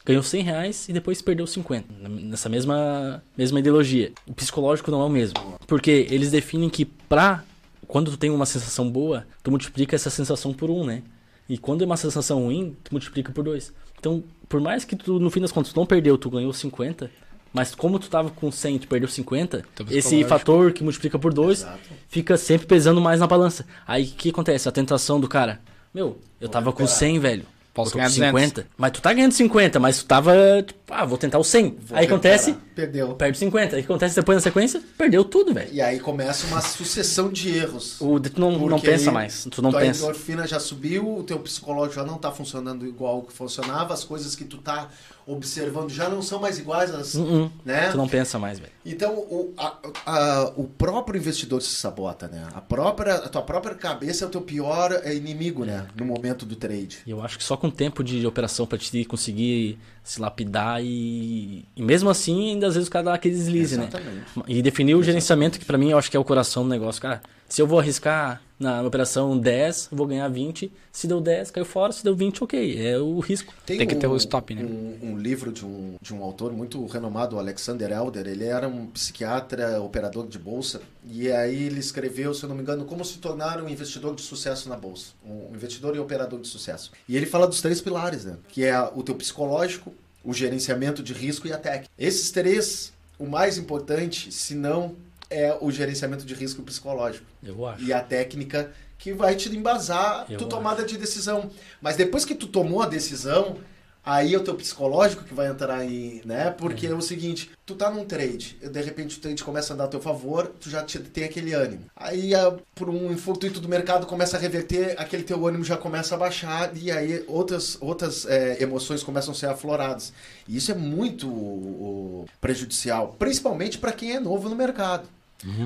[0.06, 1.88] ganhou 100 reais e depois perdeu 50.
[2.08, 4.14] Nessa mesma, mesma ideologia.
[4.28, 5.58] O psicológico não é o mesmo.
[5.66, 7.44] Porque eles definem que pra.
[7.88, 11.02] Quando tu tem uma sensação boa, tu multiplica essa sensação por um, né?
[11.50, 13.74] E quando é uma sensação ruim, tu multiplica por dois.
[14.00, 17.10] Então, por mais que tu, no fim das contas, tu não perdeu, tu ganhou 50,
[17.52, 21.18] Mas como tu tava com 100 e tu perdeu 50, Teu esse fator que multiplica
[21.18, 21.80] por 2 Exato.
[22.08, 23.66] fica sempre pesando mais na balança.
[23.88, 24.70] Aí o que acontece?
[24.70, 25.60] A tentação do cara.
[25.92, 27.00] Meu, eu tava com recuperar.
[27.00, 27.55] 100, velho.
[27.76, 28.50] Posso ganhar com 200.
[28.50, 28.68] 50.
[28.78, 30.34] Mas tu tá ganhando 50, mas tu tava,
[30.66, 31.78] tipo, ah, vou tentar o 100.
[31.86, 32.56] Vou aí acontece.
[32.74, 33.16] Perdeu.
[33.16, 33.76] perde 50.
[33.76, 34.82] Aí acontece depois na sequência?
[34.98, 35.70] Perdeu tudo, velho.
[35.74, 38.00] E aí começa uma sucessão de erros.
[38.00, 39.46] O, tu não, não pensa mais.
[39.52, 40.04] Tu não tua pensa.
[40.04, 44.38] endorfina já subiu, o teu psicológico já não tá funcionando igual que funcionava, as coisas
[44.38, 44.88] que tu tá
[45.28, 47.52] observando já não são mais iguais, às, Uh-uh.
[47.64, 47.90] né?
[47.92, 48.72] Tu não pensa mais, velho.
[48.86, 52.48] Então, o, a- a- o próprio investidor se sabota, né?
[52.54, 55.88] A, própria, a tua própria cabeça é o teu pior é, inimigo, né?
[55.96, 57.00] No momento do trade.
[57.08, 61.66] E eu acho que só com tempo de operação pra te conseguir se lapidar e.
[61.76, 63.88] E mesmo assim, ainda às vezes o cara dá aquele deslize, né?
[63.90, 64.26] Exatamente.
[64.48, 67.02] E definir o gerenciamento, que pra mim eu acho que é o coração do negócio.
[67.02, 70.72] Cara, se eu vou arriscar na operação 10, eu vou ganhar 20.
[70.92, 71.92] Se deu 10, caiu fora.
[71.92, 72.88] Se deu 20, ok.
[72.88, 73.54] É o risco.
[73.66, 74.64] Tem que ter o stop, né?
[74.64, 78.28] Um, um livro de um, de um autor muito renomado, Alexander Elder.
[78.28, 80.82] Ele era um psiquiatra, operador de bolsa.
[81.04, 84.22] E aí ele escreveu, se eu não me engano, como se tornar um investidor de
[84.22, 85.08] sucesso na bolsa.
[85.26, 86.92] Um investidor e operador de sucesso.
[87.08, 88.38] E ele fala dos três pilares, né?
[88.48, 89.94] Que é o teu psicológico,
[90.24, 91.90] o gerenciamento de risco e a técnica.
[91.98, 94.96] Esses três, o mais importante, se não
[95.30, 97.84] é o gerenciamento de risco psicológico Eu acho.
[97.84, 101.50] e a técnica que vai te embasar Eu tua tomada de decisão.
[101.82, 103.58] Mas depois que tu tomou a decisão,
[104.06, 106.52] aí é o teu psicológico que vai entrar aí, né?
[106.52, 109.86] Porque é, o seguinte, tu tá num trade, de repente o trade começa a andar
[109.86, 111.86] a teu favor, tu já te- tem aquele ânimo.
[111.96, 112.32] Aí,
[112.76, 116.72] por um infortuito do mercado, começa a reverter, aquele teu ânimo já começa a baixar,
[116.78, 120.14] e aí outras, outras eh, emoções começam a ser afloradas.
[120.48, 125.08] E isso é muito o, prejudicial, principalmente para quem é novo no mercado.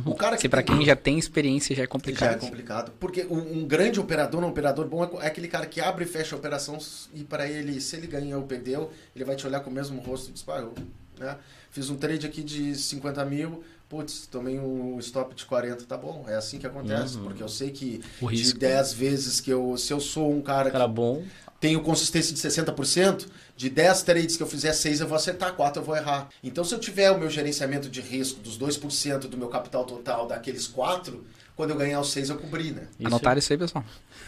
[0.05, 2.39] O cara Se pra quem já tem experiência já é já é complicado.
[2.39, 2.91] complicado.
[2.99, 6.07] Porque um, um grande operador, um operador bom, é é aquele cara que abre e
[6.07, 6.77] fecha a operação
[7.13, 10.01] e para ele, se ele ganhou ou perdeu, ele vai te olhar com o mesmo
[10.01, 10.73] rosto e eu
[11.19, 11.37] né,
[11.69, 16.25] fiz um trade aqui de 50 mil, putz, tomei um stop de 40, tá bom.
[16.27, 17.17] É assim que acontece.
[17.17, 17.23] Uhum.
[17.23, 18.59] Porque eu sei que O de risco.
[18.59, 21.23] 10 vezes que eu, se eu sou um cara Cara que bom.
[21.59, 23.27] tenho consistência de 60%,
[23.59, 26.29] de 10 trades que eu fizer 6 eu vou acertar, 4 eu vou errar.
[26.41, 30.25] Então se eu tiver o meu gerenciamento de risco dos 2% do meu capital total
[30.25, 31.21] daqueles 4,
[31.57, 32.83] quando eu ganhar os 6 eu cobri, né?
[32.97, 33.83] Isso Anotaram isso aí, pessoal.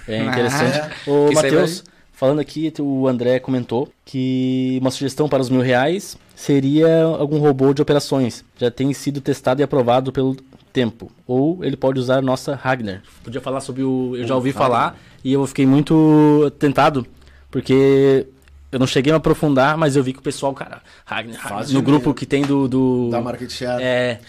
[0.05, 0.77] É interessante.
[0.79, 5.49] Ah, Ô, isso aí Matheus, falando aqui, o André comentou que uma sugestão para os
[5.49, 8.43] mil reais seria algum robô de operações.
[8.57, 10.35] Já tem sido testado e aprovado pelo
[10.73, 11.09] tempo.
[11.25, 13.01] Ou ele pode usar a nossa Ragnar.
[13.23, 14.13] Podia falar sobre o.
[14.17, 14.67] Eu já O ouvi Ragnar.
[14.69, 17.07] falar e eu fiquei muito tentado,
[17.49, 18.27] porque.
[18.71, 21.81] Eu não cheguei a aprofundar, mas eu vi que o pessoal, cara, Ragnar, Faz no
[21.81, 22.67] grupo que tem do.
[22.67, 23.83] do Da market share.
[23.83, 24.19] É,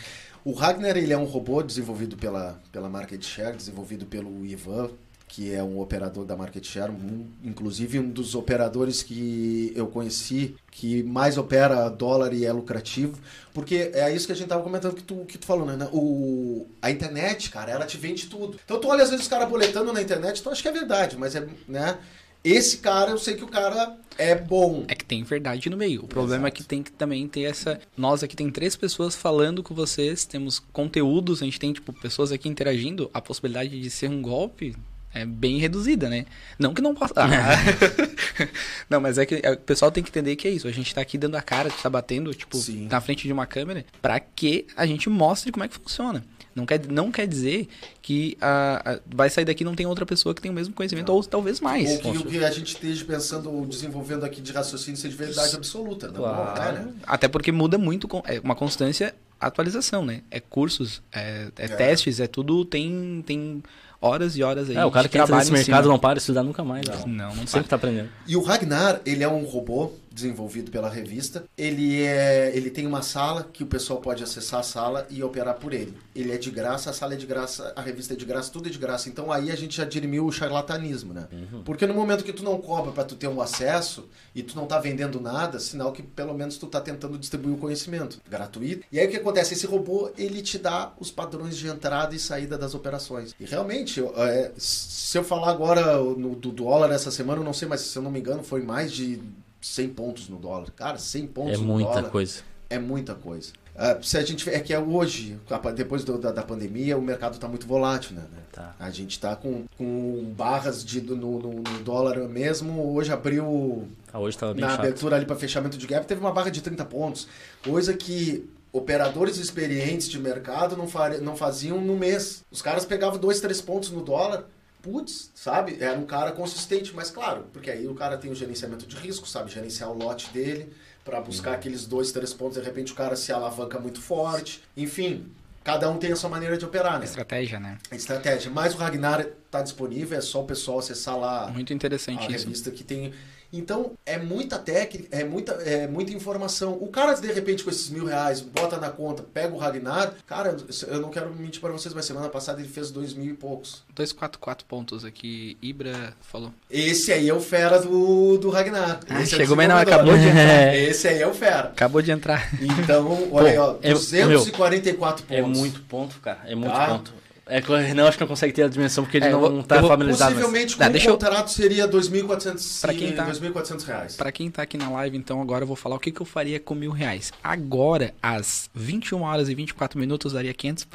[0.45, 4.91] O Ragnar ele é um robô desenvolvido pela, pela Market Share, desenvolvido pelo Ivan,
[5.29, 10.57] que é um operador da Market Share, um- inclusive um dos operadores que eu conheci
[10.71, 13.17] que mais opera dólar e é lucrativo,
[13.55, 15.89] porque é isso que a gente tava comentando que tu, que tu falou, né?
[15.93, 18.59] O, a internet, cara, ela te vende tudo.
[18.65, 21.17] Então tu olha às vezes os caras boletando na internet, tu acha que é verdade,
[21.17, 21.99] mas é, né?
[22.45, 24.85] Esse cara, eu sei que o cara é bom.
[24.89, 26.05] É que tem verdade no meio.
[26.05, 26.63] O problema é Exato.
[26.63, 27.81] que tem que também ter essa.
[27.97, 32.33] Nós aqui tem três pessoas falando com vocês, temos conteúdos, a gente tem, tipo, pessoas
[32.33, 33.11] aqui interagindo.
[33.15, 34.75] A possibilidade de ser um golpe
[35.15, 36.25] é bem reduzida, né?
[36.59, 37.15] Não que não possa.
[37.17, 37.29] Ah.
[38.89, 40.67] não, mas é que é, o pessoal tem que entender que é isso.
[40.69, 42.89] A gente tá aqui dando a cara, tá batendo, tipo, Sim.
[42.91, 46.25] na frente de uma câmera, pra que a gente mostre como é que funciona.
[46.55, 47.67] Não quer, não quer dizer
[48.03, 50.75] que a, a- vai sair daqui e não tem outra pessoa que tem o mesmo
[50.75, 51.91] conhecimento, ou talvez mais.
[51.91, 55.57] Ou que o que a gente esteja pensando ou desenvolvendo aqui de raciocínio seja verdade
[55.57, 56.09] absoluta.
[56.09, 56.61] Não, Claro.
[56.61, 56.93] não é, né?
[57.07, 60.21] Até porque muda muito, com- é uma constância, atualização, né?
[60.31, 61.69] É cursos, é, é É.
[61.69, 63.63] testes, é tudo, tem, tem
[64.03, 65.77] horas e horas aí é, o cara que entra trabalho nesse cima.
[65.77, 66.85] mercado não para de estudar nunca mais.
[66.87, 68.09] Não, não, não Sempre tá aprendendo.
[68.27, 71.45] E o Ragnar, ele é um robô desenvolvido pela revista.
[71.57, 75.55] Ele é, ele tem uma sala que o pessoal pode acessar a sala e operar
[75.55, 75.97] por ele.
[76.15, 78.69] Ele é de graça, a sala é de graça, a revista é de graça, tudo
[78.69, 79.09] é de graça.
[79.09, 81.29] Então aí a gente já dirimiu o charlatanismo, né?
[81.65, 84.67] Porque no momento que tu não cobra para tu ter um acesso e tu não
[84.67, 88.87] tá vendendo nada, sinal que pelo menos tu tá tentando distribuir o conhecimento gratuito.
[88.91, 89.55] E aí o que acontece?
[89.55, 93.35] Esse robô, ele te dá os padrões de entrada e saída das operações.
[93.39, 97.53] E realmente, eu, é, se eu falar agora no, do dólar essa semana, eu não
[97.53, 99.21] sei, mas se eu não me engano, foi mais de
[99.63, 100.71] 100 pontos no dólar.
[100.73, 102.41] Cara, 100 pontos É no muita dólar coisa.
[102.69, 103.53] é muita coisa.
[103.75, 105.39] Ah, se a gente é que é hoje,
[105.75, 108.23] depois do- da, da pandemia, o mercado está muito volátil, né?
[108.53, 108.77] Tá.
[108.79, 112.93] A gente está com, com barras de, no, no- no dólar mesmo.
[112.95, 114.81] Hoje abriu Ah, hoje tava bem na chato.
[114.81, 117.27] abertura ali para fechamento de gap, teve uma barra de 30 pontos.
[117.65, 122.45] Coisa que operadores experientes de mercado não, fari- não faziam no mês.
[122.51, 124.45] Os caras pegavam dois, três pontos no dólar.
[124.83, 125.79] Putz, sabe?
[125.81, 129.27] Era um cara consistente, mas claro, porque aí o cara tem o gerenciamento de risco,
[129.27, 129.51] sabe?
[129.51, 130.73] Gerenciar o lote dele
[131.05, 131.57] para buscar uhum.
[131.57, 134.63] aqueles dois, três pontos, de repente o cara se alavanca muito forte.
[134.77, 135.27] Enfim,
[135.65, 137.05] cada um tem a sua maneira de operar, né?
[137.05, 137.79] Estratégia, né?
[137.93, 138.51] Estratégia.
[138.51, 141.49] Mas o Ragnar está disponível, é só o pessoal acessar lá.
[141.49, 142.47] Muito interessante a isso.
[142.47, 143.13] revista que tem
[143.53, 146.79] então, é muita técnica, é muita, é muita informação.
[146.81, 150.15] O cara, de repente, com esses mil reais, bota na conta, pega o Ragnar.
[150.27, 150.57] Cara,
[150.89, 153.83] eu não quero mentir para vocês, mas semana passada ele fez dois mil e poucos.
[153.95, 156.53] 244 pontos aqui, Ibra falou.
[156.71, 159.01] Esse aí é o fera do, do Ragnar.
[159.09, 160.75] Ah, Esse é chegou, é mas não, acabou de entrar.
[160.77, 161.69] Esse aí é o fera.
[161.69, 162.51] Acabou de entrar.
[162.61, 165.59] Então, olha aí, ó, 244 é, pontos.
[165.59, 166.41] É muito ponto, cara.
[166.47, 166.87] É muito tá?
[166.87, 167.22] ponto.
[167.53, 169.61] É que o Renan acho que não consegue ter a dimensão porque ele é, não
[169.61, 170.33] está familiarizado.
[170.33, 170.89] Possivelmente mas...
[170.89, 171.49] com tá, o contrato eu...
[171.49, 174.17] seria 2.400 para quem tá, 2.400 reais.
[174.17, 176.25] Para quem está aqui na live, então agora eu vou falar o que, que eu
[176.25, 177.31] faria com mil reais.
[177.45, 180.87] Agora, às 21 horas e 24 minutos, daria 500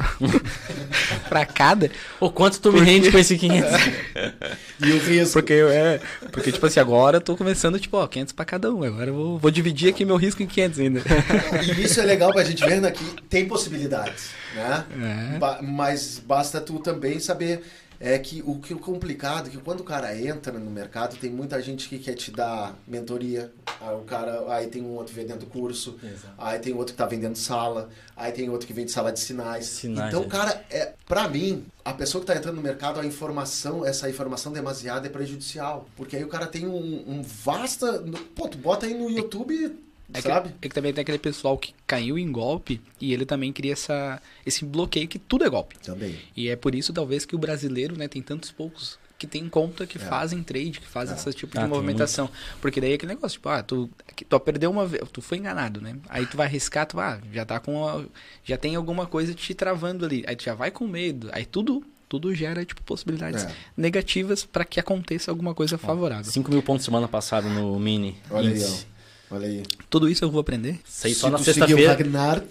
[1.29, 1.91] para cada.
[2.19, 2.91] Ou quanto tu me porque...
[2.91, 3.69] rende com esse 500?
[4.83, 5.33] e o risco?
[5.33, 6.01] Porque, é,
[6.31, 8.83] porque, tipo assim, agora eu tô começando, tipo, ó, 500 para cada um.
[8.83, 11.03] Agora eu vou, vou dividir aqui meu risco em 500 ainda.
[11.63, 15.33] e isso é legal pra gente ver, né, que tem possibilidades, né?
[15.35, 15.37] É.
[15.37, 17.63] Ba mas basta tu também saber
[17.99, 21.31] é que o que o complicado é que quando o cara entra no mercado tem
[21.31, 23.51] muita gente que quer te dar mentoria
[23.81, 26.33] aí o cara aí tem um outro vendendo curso Exato.
[26.37, 29.65] aí tem outro que tá vendendo sala aí tem outro que vende sala de sinais,
[29.65, 30.27] sinais então é.
[30.27, 34.51] cara é para mim a pessoa que tá entrando no mercado a informação essa informação
[34.51, 38.03] demasiada é prejudicial porque aí o cara tem um, um vasta
[38.35, 39.86] pô tu bota aí no YouTube
[40.19, 40.49] é sabe?
[40.49, 43.73] Que, é que também tem aquele pessoal que caiu em golpe e ele também cria
[43.73, 45.77] essa, esse bloqueio que tudo é golpe.
[45.79, 46.17] Também.
[46.35, 49.87] E é por isso, talvez, que o brasileiro né, tem tantos poucos que tem conta
[49.87, 50.01] que é.
[50.01, 51.17] fazem trade, que fazem é.
[51.17, 52.29] esse tipo de ah, movimentação.
[52.61, 53.89] Porque daí é aquele negócio, tipo, ah, tu,
[54.29, 55.97] tu perdeu uma vez, tu foi enganado, né?
[56.07, 58.05] Aí tu vai arriscar, tu ah, já tá com a,
[58.43, 60.23] já tem alguma coisa te travando ali.
[60.27, 61.29] Aí tu já vai com medo.
[61.33, 63.53] Aí tudo tudo gera tipo possibilidades é.
[63.75, 66.31] negativas para que aconteça alguma coisa favorável.
[66.31, 68.17] 5 mil pontos semana passada no mini.
[68.31, 68.96] Olha aí, ó.
[69.29, 69.63] Olha aí.
[69.89, 70.79] Tudo isso eu vou aprender?
[70.85, 71.97] Sei só na sexta-feira.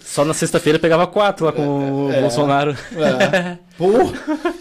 [0.05, 2.71] Só na sexta-feira pegava quatro lá com é, o Bolsonaro.
[2.71, 3.57] É.
[3.77, 4.53] Porra!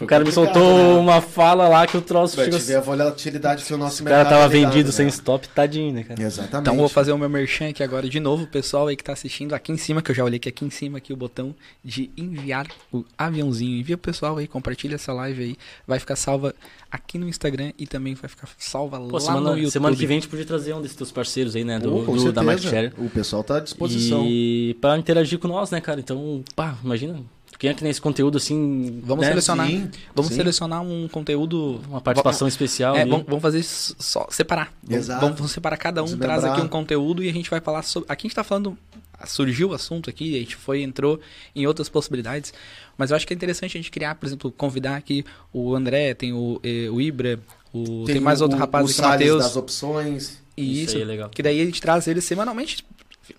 [0.00, 1.00] O cara me soltou né?
[1.00, 2.58] uma fala lá que o troço ficou...
[2.58, 4.20] ver a volatilidade que o nosso mercado...
[4.20, 4.92] O cara tava ligado, vendido né?
[4.92, 6.22] sem stop, tadinho, né, cara?
[6.22, 6.60] Exatamente.
[6.60, 8.46] Então vou fazer o meu merchan aqui agora de novo.
[8.46, 10.70] Pessoal aí que tá assistindo aqui em cima, que eu já olhei que aqui em
[10.70, 13.78] cima aqui o botão de enviar o aviãozinho.
[13.78, 15.56] Envia o pessoal aí, compartilha essa live aí.
[15.86, 16.54] Vai ficar salva
[16.90, 19.70] aqui no Instagram e também vai ficar salva Pô, lá semana, no YouTube.
[19.70, 21.78] Semana que vem a gente podia trazer um desses teus parceiros aí, né?
[21.78, 22.92] Do, oh, do da Market Share.
[22.98, 24.24] O pessoal tá à disposição.
[24.26, 26.00] E pra interagir com nós, né, cara?
[26.00, 27.20] Então, pá, imagina
[27.58, 29.00] quem é que tem esse conteúdo assim.
[29.02, 29.30] Vamos né?
[29.30, 29.66] selecionar.
[29.66, 30.36] Sim, vamos sim.
[30.36, 31.80] selecionar um conteúdo.
[31.88, 32.94] Uma participação especial.
[32.96, 34.72] É, vamos, vamos, fazer só separar.
[34.88, 35.20] Exato.
[35.20, 38.12] Vamos, vamos separar cada um, traz aqui um conteúdo e a gente vai falar sobre.
[38.12, 38.76] Aqui a gente está falando.
[39.24, 41.18] Surgiu o assunto aqui, a gente foi, entrou
[41.54, 42.52] em outras possibilidades.
[42.98, 46.12] Mas eu acho que é interessante a gente criar, por exemplo, convidar aqui o André,
[46.12, 47.40] tem o, eh, o Ibra,
[47.72, 49.42] o, tem, tem, mais outro rapaz aqui, o Matheus.
[49.42, 50.42] das opções.
[50.54, 51.30] E isso, isso aí é legal.
[51.30, 52.84] que daí a gente traz eles semanalmente.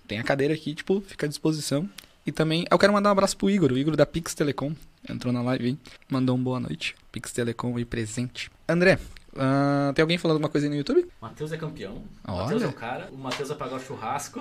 [0.08, 1.88] Tem a cadeira aqui, tipo, fica à disposição.
[2.28, 4.74] E também eu quero mandar um abraço pro Igor, o Igor da Pix Telecom.
[5.08, 5.78] Entrou na live, hein?
[6.10, 6.94] mandou um boa noite.
[7.10, 8.50] Pix Telecom aí presente.
[8.68, 8.98] André,
[9.32, 11.06] Uh, tem alguém falando alguma coisa aí no YouTube?
[11.20, 12.02] Matheus é campeão.
[12.26, 13.08] O Matheus é o cara.
[13.12, 14.40] O Matheus vai pagar o churrasco.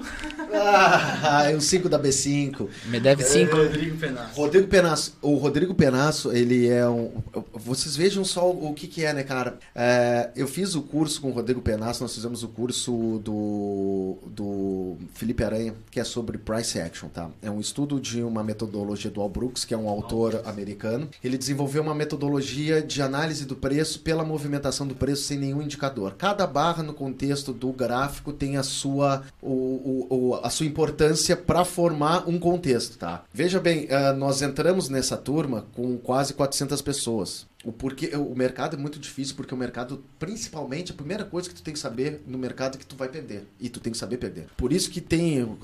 [0.54, 2.68] Ah, é o 5 da B5.
[2.86, 3.56] Me deve 5.
[3.56, 4.36] É, Rodrigo Penasso.
[4.36, 5.18] Rodrigo Penasso.
[5.22, 7.22] O Rodrigo Penasso, ele é um.
[7.54, 9.60] Vocês vejam só o que, que é, né, cara?
[9.76, 14.98] É, eu fiz o curso com o Rodrigo Penasso, nós fizemos o curso do, do
[15.14, 17.30] Felipe Aranha, que é sobre price action, tá?
[17.42, 21.10] É um estudo de uma metodologia do Al Brooks, que é um autor americano.
[21.24, 26.16] Ele desenvolveu uma metodologia de análise do preço pela movimentação do preço sem nenhum indicador.
[26.18, 31.64] Cada barra no contexto do gráfico tem a sua, o, o, a sua importância para
[31.64, 33.24] formar um contexto, tá?
[33.34, 37.48] Veja bem, uh, nós entramos nessa turma com quase 400 pessoas.
[37.66, 41.56] O porquê o mercado é muito difícil porque o mercado, principalmente, a primeira coisa que
[41.56, 43.98] tu tem que saber no mercado é que tu vai perder e tu tem que
[43.98, 44.48] saber perder.
[44.56, 45.58] Por isso que tem,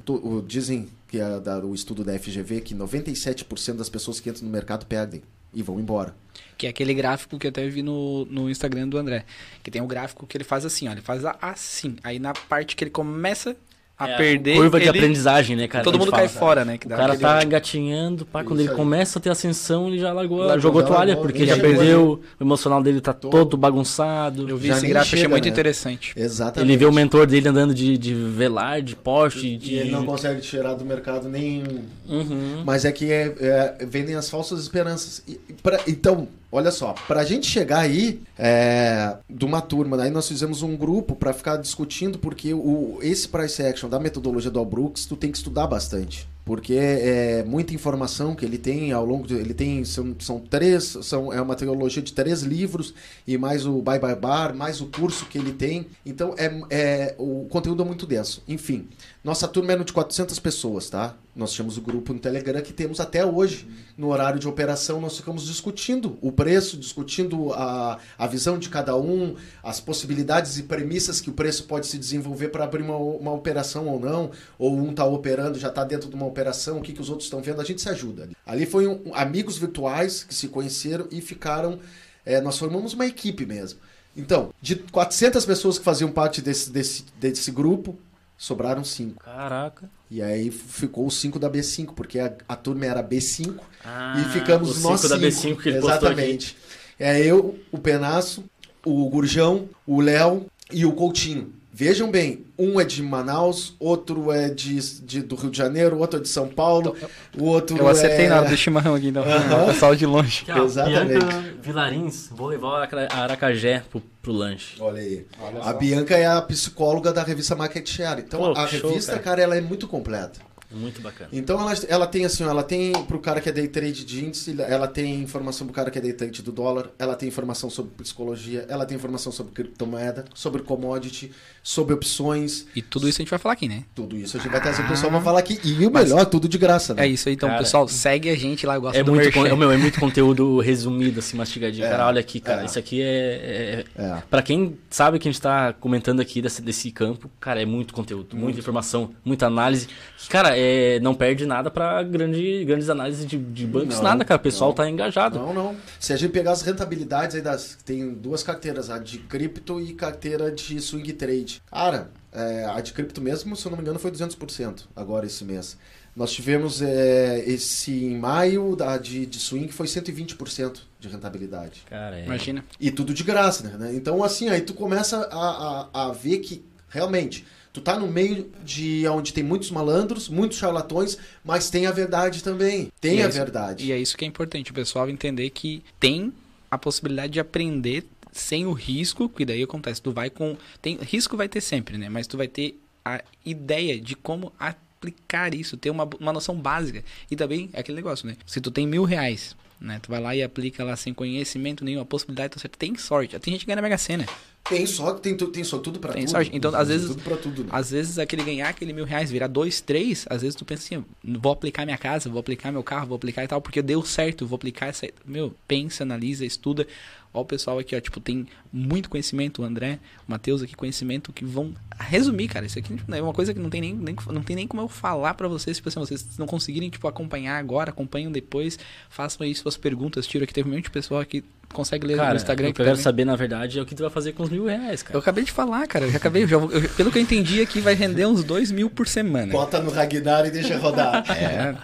[0.45, 1.27] dizem que é
[1.63, 5.21] o estudo da FGV que 97% das pessoas que entram no mercado perdem
[5.53, 6.15] e vão embora.
[6.57, 9.25] Que é aquele gráfico que eu até vi no, no Instagram do André.
[9.61, 10.91] Que tem um gráfico que ele faz assim, ó.
[10.91, 11.97] Ele faz assim.
[12.03, 13.55] Aí na parte que ele começa
[13.97, 14.57] a é, perder.
[14.57, 15.83] Curva de aprendizagem, né, cara?
[15.83, 16.75] Todo mundo fala, cai fora, né?
[16.83, 17.45] o cara tá aquele...
[17.45, 18.75] engatinhando, pá, quando ele aí.
[18.75, 22.81] começa a ter ascensão, ele já largou, já jogou toalha, porque já perdeu, o emocional
[22.81, 24.49] dele tá todo, todo bagunçado.
[24.49, 25.51] Eu vi já esse gráfico, achei muito né?
[25.51, 26.13] interessante.
[26.15, 26.71] Exatamente.
[26.71, 29.57] Ele vê o mentor dele andando de, de velar, de Porsche.
[29.57, 29.73] De...
[29.73, 31.83] E ele não consegue tirar do mercado nenhum.
[32.09, 32.63] Uhum.
[32.65, 35.23] Mas é que é, é, vendem as falsas esperanças.
[35.27, 40.11] E, pra, então, Olha só, para a gente chegar aí é, de uma turma, daí
[40.11, 44.59] nós fizemos um grupo para ficar discutindo, porque o, esse price action da metodologia do
[44.59, 46.27] Al Brooks, tu tem que estudar bastante.
[46.45, 50.97] porque é muita informação que ele tem ao longo de, ele tem são, são três
[51.01, 52.93] são é uma trilogia de três livros
[53.25, 55.87] e mais o Bye Bye Bar mais o curso que ele tem.
[56.05, 58.43] Então é, é o conteúdo é muito denso.
[58.47, 58.87] Enfim
[59.23, 62.99] nossa turma é de 400 pessoas tá nós tínhamos o grupo no Telegram que temos
[62.99, 63.67] até hoje
[63.97, 68.95] no horário de operação nós ficamos discutindo o preço discutindo a, a visão de cada
[68.95, 73.31] um as possibilidades e premissas que o preço pode se desenvolver para abrir uma, uma
[73.31, 76.93] operação ou não ou um está operando já está dentro de uma operação, o que,
[76.93, 78.29] que os outros estão vendo, a gente se ajuda.
[78.45, 81.79] Ali foi um, amigos virtuais que se conheceram e ficaram.
[82.25, 83.79] É, nós formamos uma equipe mesmo.
[84.15, 87.97] Então, de 400 pessoas que faziam parte desse, desse, desse grupo,
[88.37, 89.21] sobraram 5.
[89.23, 89.89] Caraca.
[90.13, 94.31] E aí ficou os 5 da B5, porque a, a turma era B5 ah, e
[94.31, 96.55] ficamos nós 5 da B5 que ele Exatamente.
[96.99, 98.43] É eu, o Penaço,
[98.85, 101.51] o Gurjão, o Léo e o Coutinho.
[101.75, 106.19] Vejam bem, um é de Manaus, outro é de, de, do Rio de Janeiro, outro
[106.19, 108.29] é de São Paulo, então, o outro Eu acertei é...
[108.29, 109.23] na hora do chimarrão aqui, então.
[109.23, 109.65] Uhum.
[109.65, 110.45] Pessoal de longe.
[110.47, 111.25] Exatamente.
[111.25, 114.79] Bianca Vilarins, vou levar a Aracajé pro, pro lanche.
[114.79, 115.25] Olha aí.
[115.41, 118.21] Olha a Bianca é a psicóloga da revista Market Share.
[118.21, 119.23] Então, Pô, a show, revista, cara.
[119.23, 120.53] cara, ela é muito completa.
[120.73, 121.29] Muito bacana.
[121.31, 124.55] Então ela, ela tem assim, ela tem pro cara que é day trade de índice,
[124.59, 127.91] ela tem informação pro cara que é day trade do dólar, ela tem informação sobre
[127.91, 131.31] psicologia, ela tem informação sobre criptomoeda, sobre commodity,
[131.63, 132.67] sobre opções.
[132.75, 133.85] E tudo isso a gente vai falar aqui, né?
[133.95, 135.59] Tudo isso a gente vai trazer o pessoal pra falar aqui.
[135.63, 137.05] E o melhor, tudo de graça, né?
[137.05, 139.45] É isso aí, então, cara, pessoal, segue a gente lá, gosta é do muito con-
[139.47, 141.85] é, meu, é muito conteúdo resumido, assim, mastigadinho.
[141.85, 142.65] É, cara, olha aqui, cara, é.
[142.65, 144.23] isso aqui é, é, é.
[144.29, 147.93] Pra quem sabe que a gente tá comentando aqui desse, desse campo, cara, é muito
[147.93, 148.43] conteúdo, muito.
[148.43, 149.87] muita informação, muita análise.
[150.27, 154.37] Cara, é, não perde nada pra grande, grandes análises de, de bancos, não, nada, cara.
[154.39, 154.75] O pessoal não.
[154.75, 155.39] tá engajado.
[155.39, 155.75] Não, não.
[155.97, 157.77] Se a gente pegar as rentabilidades aí das.
[157.85, 161.52] Tem duas carteiras, a de cripto e carteira de swing trade.
[161.69, 165.43] Cara, é, a de cripto mesmo, se eu não me engano, foi 200% agora esse
[165.45, 165.77] mês.
[166.15, 171.83] Nós tivemos é, esse em maio, da de, de swing foi 120% de rentabilidade.
[171.89, 172.25] Cara, é.
[172.25, 172.63] Imagina.
[172.79, 173.93] E tudo de graça, né?
[173.95, 178.51] Então, assim, aí tu começa a, a, a ver que realmente tu tá no meio
[178.63, 182.91] de onde tem muitos malandros, muitos charlatões, mas tem a verdade também.
[183.01, 183.85] Tem e a é isso, verdade.
[183.85, 186.31] E é isso que é importante, o pessoal entender que tem
[186.69, 190.57] a possibilidade de aprender sem o risco, que daí acontece, tu vai com.
[190.81, 192.09] Tem, risco vai ter sempre, né?
[192.09, 197.03] Mas tu vai ter a ideia de como aplicar isso, ter uma, uma noção básica.
[197.29, 198.35] E também é aquele negócio, né?
[198.45, 199.99] Se tu tem mil reais, né?
[200.01, 203.37] Tu vai lá e aplica lá sem conhecimento nenhum, a possibilidade, você tem sorte.
[203.39, 204.25] Tem gente que ganha na Mega Sena.
[204.63, 206.29] Tem sorte, tem, tem só tudo para tudo.
[206.29, 206.51] Sorte.
[206.53, 207.69] Então, tem às vezes, tudo pra tudo, né?
[207.69, 211.05] às vezes aquele ganhar aquele mil reais virar dois, três, às vezes tu pensa assim,
[211.21, 214.47] vou aplicar minha casa, vou aplicar meu carro, vou aplicar e tal, porque deu certo,
[214.47, 215.05] vou aplicar essa.
[215.25, 216.87] Meu, pensa, analisa, estuda.
[217.33, 221.33] Ó, o pessoal aqui, ó, tipo, tem muito conhecimento, o André, o Matheus aqui, conhecimento
[221.33, 222.65] que vão resumir, cara.
[222.65, 224.87] Isso aqui é uma coisa que não tem nem, nem não tem nem como eu
[224.87, 228.77] falar para vocês, tipo assim, vocês não conseguirem, tipo, acompanhar agora, acompanham depois,
[229.09, 231.43] façam aí suas perguntas, tiro aqui, teve muito pessoal aqui
[231.73, 232.67] consegue ler cara, no Instagram.
[232.69, 235.03] Eu quero saber, na verdade, é o que tu vai fazer com os mil reais,
[235.03, 235.15] cara.
[235.15, 236.05] Eu acabei de falar, cara.
[236.05, 236.47] Eu já acabei.
[236.47, 239.51] Já, eu, pelo que eu entendi aqui, vai render uns dois mil por semana.
[239.51, 241.23] Bota no Ragnar e deixa rodar.
[241.31, 241.75] é.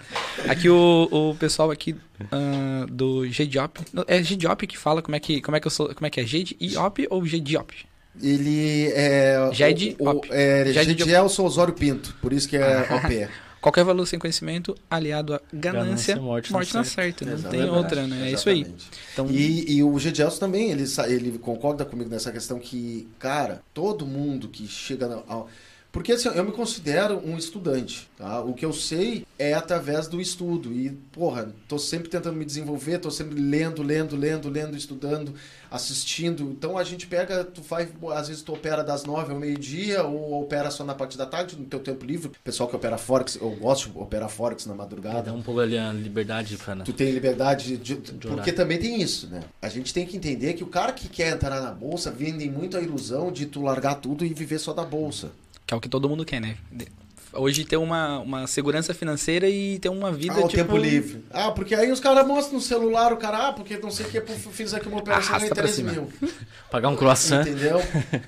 [0.48, 3.80] Aqui o, o pessoal aqui uh, do GDOP.
[4.06, 5.94] É GDOP que fala como é que, como é que eu sou.
[5.94, 6.24] Como é que é?
[6.24, 7.90] GDIOP ou GDIOP?
[8.20, 9.50] Ele é.
[9.52, 13.28] GED, o, o, é, Gedielson Osório Pinto, por isso que é OP.
[13.60, 17.24] Qualquer valor sem conhecimento aliado a ganância, ganância morte, morte na certa.
[17.24, 18.28] Não tem outra, né?
[18.28, 18.66] É isso aí.
[19.12, 19.26] Então...
[19.28, 24.48] E, e o Gedelso também, ele, ele concorda comigo nessa questão que, cara, todo mundo
[24.48, 25.48] que chega ao.
[25.92, 28.40] Porque assim, eu me considero um estudante, tá?
[28.40, 30.72] O que eu sei é através do estudo.
[30.72, 35.34] E, porra, tô sempre tentando me desenvolver, tô sempre lendo, lendo, lendo, lendo, estudando
[35.70, 36.50] assistindo.
[36.50, 40.42] Então a gente pega, tu faz, às vezes tu opera das nove ao meio-dia ou
[40.42, 42.32] opera só na parte da tarde, no teu tempo livre.
[42.42, 45.22] pessoal que opera Forex, eu gosto de operar Forex na madrugada.
[45.22, 46.76] Dá um pouco ali a liberdade pra...
[46.76, 49.42] Tu tem liberdade de, de, de porque também tem isso, né?
[49.62, 52.76] A gente tem que entender que o cara que quer entrar na bolsa vende muito
[52.76, 55.30] a ilusão de tu largar tudo e viver só da bolsa.
[55.70, 56.56] Que é o que todo mundo quer, né?
[57.32, 60.64] hoje ter uma, uma segurança financeira e ter uma vida ah, o tipo...
[60.64, 61.24] tempo livre.
[61.30, 64.08] Ah, porque aí os caras mostram no celular o cara, ah, porque não sei o
[64.08, 66.08] que, fiz aqui uma operação em 3 mil.
[66.72, 67.42] Pagar um croissant.
[67.42, 67.80] Entendeu?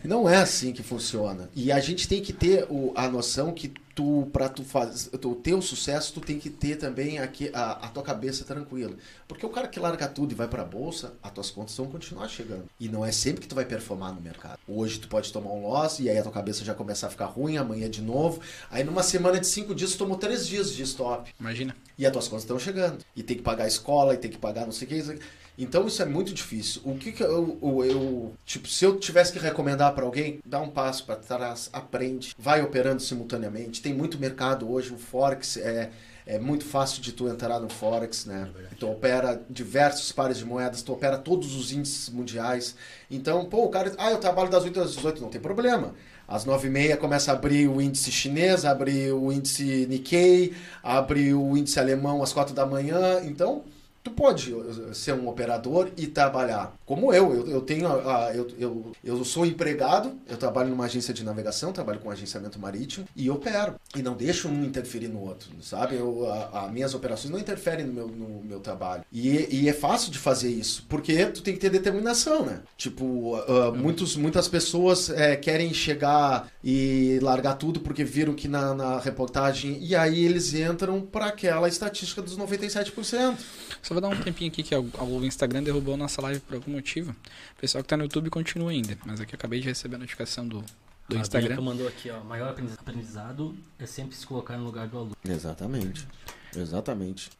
[0.04, 1.50] Não é assim que funciona.
[1.52, 5.34] E a gente tem que ter o, a noção que tu para tu fazer o
[5.34, 8.94] teu sucesso tu tem que ter também aqui a, a, tua cabeça tranquila.
[9.28, 12.28] Porque o cara que larga tudo e vai para bolsa as tuas contas vão continuar
[12.28, 12.64] chegando.
[12.78, 14.58] E não é sempre que tu vai performar no mercado.
[14.66, 17.26] Hoje tu pode tomar um loss e aí a tua cabeça já começa a ficar
[17.26, 18.40] ruim amanhã de novo.
[18.70, 21.32] Aí numa semana de cinco dias tu tomou três dias de stop.
[21.38, 21.76] Imagina.
[21.98, 22.98] E as tuas contas estão chegando.
[23.14, 25.18] E tem que pagar a escola e tem que pagar não sei o que
[25.58, 26.80] então isso é muito difícil.
[26.84, 30.60] O que, que eu, eu, eu, Tipo, se eu tivesse que recomendar para alguém, dá
[30.60, 33.82] um passo para trás, aprende, vai operando simultaneamente.
[33.82, 35.90] Tem muito mercado hoje, o Forex é,
[36.26, 38.48] é muito fácil de tu entrar no Forex, né?
[38.78, 42.74] tu opera diversos pares de moedas, tu opera todos os índices mundiais.
[43.10, 45.94] Então, pô, o cara, ah, eu trabalho das 8 às 18, não tem problema.
[46.26, 51.78] Às 9h30 começa a abrir o índice chinês, abre o índice Nikkei, abre o índice
[51.78, 53.20] alemão às 4 da manhã.
[53.24, 53.64] Então,
[54.02, 54.54] tu pode
[54.94, 56.76] ser um operador e trabalhar.
[56.84, 61.14] Como eu, eu, eu tenho a, eu, eu, eu sou empregado, eu trabalho numa agência
[61.14, 63.76] de navegação, trabalho com agenciamento marítimo e opero.
[63.96, 65.96] E não deixo um interferir no outro, sabe?
[65.96, 69.04] Eu, a, a minhas operações não interferem no meu, no meu trabalho.
[69.12, 72.60] E, e é fácil de fazer isso, porque tu tem que ter determinação, né?
[72.76, 78.74] Tipo, uh, muitos, muitas pessoas é, querem chegar e largar tudo porque viram que na,
[78.74, 83.36] na reportagem, e aí eles entram para aquela estatística dos 97%.
[83.82, 87.10] Só vou dar um tempinho aqui que o Instagram derrubou nossa live por algum motivo.
[87.56, 88.96] O pessoal que tá no YouTube continua ainda.
[89.04, 90.64] Mas aqui eu acabei de receber a notificação do,
[91.08, 91.48] do a Instagram.
[91.48, 92.20] Bianca mandou aqui, ó.
[92.22, 95.16] Maior aprendizado é sempre se colocar no lugar do aluno.
[95.24, 96.06] Exatamente.
[96.54, 97.30] Exatamente.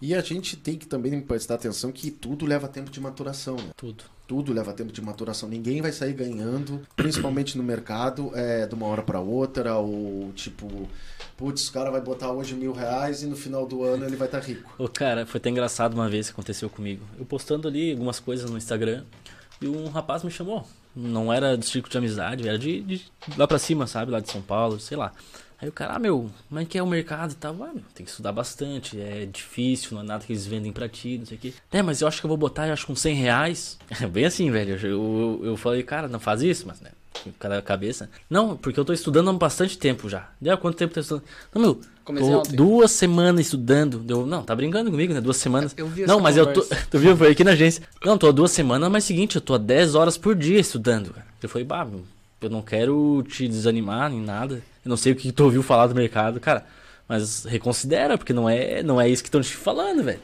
[0.00, 3.70] E a gente tem que também prestar atenção que tudo leva tempo de maturação, né?
[3.76, 4.04] Tudo.
[4.26, 5.48] Tudo leva tempo de maturação.
[5.48, 10.88] Ninguém vai sair ganhando, principalmente no mercado, é, de uma hora para outra, ou tipo,
[11.36, 14.26] putz, o cara vai botar hoje mil reais e no final do ano ele vai
[14.26, 14.72] estar tá rico.
[14.78, 17.04] Ô, cara, foi até engraçado uma vez que aconteceu comigo.
[17.18, 19.04] Eu postando ali algumas coisas no Instagram
[19.60, 20.66] e um rapaz me chamou.
[20.96, 23.02] Não era do círculo de amizade, era de, de
[23.36, 24.12] lá pra cima, sabe?
[24.12, 25.12] Lá de São Paulo, sei lá.
[25.64, 27.54] Aí o cara, ah, meu, como é que é o mercado e tal?
[27.62, 30.90] Ah, meu, tem que estudar bastante, é difícil, não é nada que eles vendem pra
[30.90, 31.54] ti, não sei o quê.
[31.72, 33.78] É, mas eu acho que eu vou botar, eu acho, com 100 reais.
[34.12, 34.76] Bem assim, velho.
[34.76, 36.90] Eu, eu, eu falei, cara, não faz isso, mas, né?
[37.38, 38.10] cada cabeça.
[38.28, 40.28] Não, porque eu tô estudando há bastante tempo já.
[40.38, 41.24] Deu quanto tempo tá estudando?
[41.54, 41.80] Não, meu,
[42.42, 44.00] tô duas semanas estudando.
[44.00, 45.20] Deu, não, tá brincando comigo, né?
[45.22, 45.72] Duas semanas.
[45.78, 46.60] Eu vi Não, mas conversa.
[46.60, 46.76] eu tô.
[46.90, 47.16] Tu viu?
[47.16, 47.82] Foi aqui na agência.
[48.04, 51.14] Não, tô há duas semanas, mas seguinte, eu tô há 10 horas por dia estudando.
[51.42, 52.04] Eu falei, bah, meu,
[52.42, 54.60] eu não quero te desanimar nem nada.
[54.84, 56.64] Eu não sei o que tu ouviu falar do mercado, cara.
[57.08, 60.20] Mas reconsidera, porque não é, não é isso que estão te falando, velho.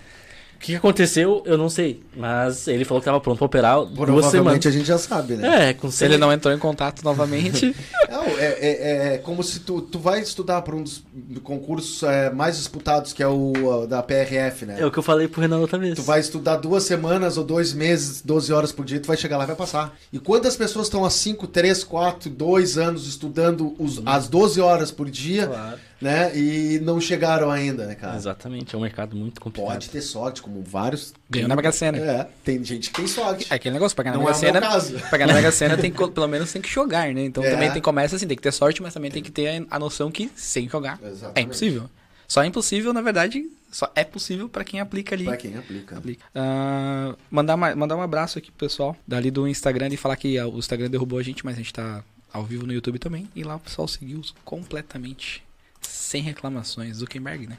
[0.60, 2.02] O que aconteceu, eu não sei.
[2.14, 4.66] Mas ele falou que estava pronto para operar duas semanas.
[4.66, 5.70] a gente já sabe, né?
[5.70, 7.74] É, com Se ele não entrou em contato novamente.
[8.10, 11.02] não, é, é, é, como se tu, tu vai estudar para um dos
[11.42, 14.76] concursos é, mais disputados, que é o da PRF, né?
[14.78, 15.94] É o que eu falei pro Renan outra vez.
[15.94, 19.38] Tu vai estudar duas semanas ou dois meses, 12 horas por dia, tu vai chegar
[19.38, 19.96] lá e vai passar.
[20.12, 24.90] E quantas pessoas estão há 5, 3, 4, 2 anos estudando os, as 12 horas
[24.90, 25.46] por dia?
[25.46, 26.36] Claro né?
[26.36, 28.16] E não chegaram ainda, né, cara?
[28.16, 29.72] Exatamente, é um mercado muito complicado.
[29.72, 31.12] Pode ter sorte, como vários.
[31.28, 31.98] Ganhou na Mega Sena.
[31.98, 33.46] É, tem gente que tem sorte.
[33.50, 34.60] É aquele negócio, pra ganhar na Não Mega é Sena.
[35.08, 37.24] Pra ganhar na Mega Sena, tem que, pelo menos tem que jogar, né?
[37.24, 37.50] Então É.
[37.50, 40.10] também tem, começa assim, tem que ter sorte, mas também tem que ter a noção
[40.10, 41.38] que sem jogar Exatamente.
[41.38, 41.90] é impossível.
[42.26, 45.24] Só é impossível, na verdade, só é possível pra quem aplica ali.
[45.24, 45.98] Pra quem aplica.
[45.98, 46.24] Aplica.
[46.32, 50.40] Ah, mandar, uma- mandar um abraço aqui pro pessoal dali do Instagram e falar que
[50.40, 53.28] o Instagram derrubou a gente, mas a gente tá ao vivo no YouTube também.
[53.34, 55.42] E lá o pessoal seguiu completamente
[56.10, 56.96] sem reclamações.
[56.96, 57.56] Zuckerberg, né?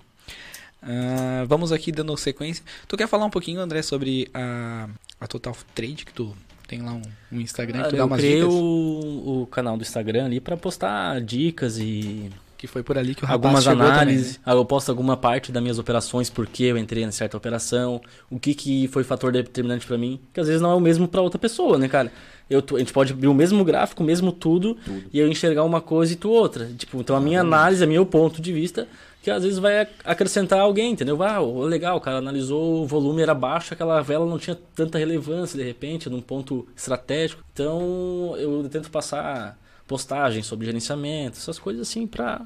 [0.84, 2.64] Ah, vamos aqui dando sequência.
[2.88, 4.89] Tu quer falar um pouquinho, André, sobre a,
[5.22, 6.36] a Total Trade, que tu
[6.68, 8.54] tem lá um, um Instagram, que Cara, tu dá eu umas criei dicas?
[8.54, 12.30] o, o canal do Instagram ali pra postar dicas e
[12.62, 14.36] Que foi por ali que o rapaz algumas análises.
[14.36, 14.43] também, né?
[14.45, 17.99] Ah, Eu posto alguma parte das minhas operações, por que eu entrei em certa operação,
[18.30, 21.07] o que, que foi fator determinante pra mim, que às vezes não é o mesmo
[21.07, 22.12] pra outra pessoa, né, cara?
[22.47, 24.78] Eu, a gente pode abrir o mesmo gráfico, o mesmo tudo,
[25.12, 26.68] e eu enxergar uma coisa e tu outra.
[26.78, 28.88] Tipo, então a minha análise, a meu ponto de vista,
[29.24, 31.22] que às vezes vai ac- acrescentar alguém, entendeu?
[31.24, 35.57] Ah, legal, o cara analisou o volume era baixo, aquela vela não tinha tanta relevância
[35.57, 37.41] de repente, num ponto estratégico.
[37.53, 39.57] Então eu tento passar
[39.92, 42.42] postagens sobre gerenciamento, essas coisas assim pra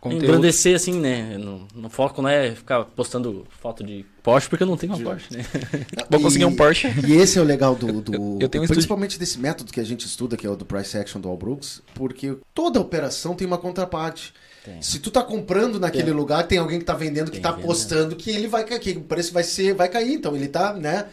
[0.00, 0.24] Conteúdo.
[0.24, 1.36] engrandecer assim, né?
[1.36, 5.02] No, no foco não é ficar postando foto de Porsche porque eu não tenho uma
[5.02, 5.44] Porsche, né?
[6.08, 6.86] Vou conseguir um Porsche.
[7.08, 9.84] E esse é o legal do, do- Eu tenho um principalmente desse método que a
[9.84, 13.46] gente estuda, que é o do price action do All Brooks, porque toda operação tem
[13.46, 14.32] uma contraparte.
[14.64, 14.80] Tem.
[14.80, 16.12] Se tu tá comprando naquele Tem.
[16.14, 17.64] lugar, tem alguém que tá vendendo que Tem tá vendendo.
[17.64, 20.72] apostando que ele vai cair, que o preço vai ser, vai cair, então ele tá,
[20.72, 21.06] né?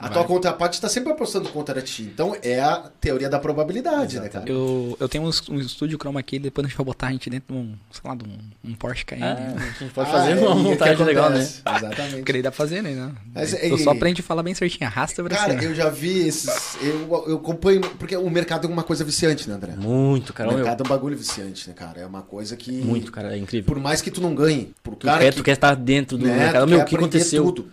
[0.00, 0.12] A Vai.
[0.14, 2.02] tua contraparte está sempre apostando contra ti.
[2.02, 4.48] Então é a teoria da probabilidade, né, cara?
[4.48, 7.28] Eu, eu tenho um, um estúdio chroma key, depois a gente vai botar a gente
[7.28, 8.38] dentro de um, sei lá, de um,
[8.70, 9.26] um Porsche Cayenne.
[9.28, 9.56] Ah, né?
[9.76, 11.40] a gente pode Ah, fazer é, uma montagem legal, né?
[11.40, 12.16] Exatamente.
[12.18, 13.10] Porque daí dá pra fazer, né?
[13.34, 15.64] Mas, tu e- só aprende a falar bem certinho, arrasta pra Cara, cima.
[15.64, 16.76] eu já vi esses.
[16.80, 17.80] Eu, eu acompanho.
[17.80, 19.74] Porque o mercado é uma coisa viciante, né, André?
[19.76, 20.48] Muito, cara.
[20.48, 22.00] o meu, mercado é um bagulho viciante, né, cara?
[22.02, 22.70] É uma coisa que.
[22.70, 23.66] muito, cara, é incrível.
[23.66, 26.16] Por mais que tu não ganhe, pro Tu cara quer, que tu quer estar dentro
[26.16, 26.68] do né, mercado.
[26.68, 27.42] Meu, o que aconteceu?
[27.46, 27.68] Tudo.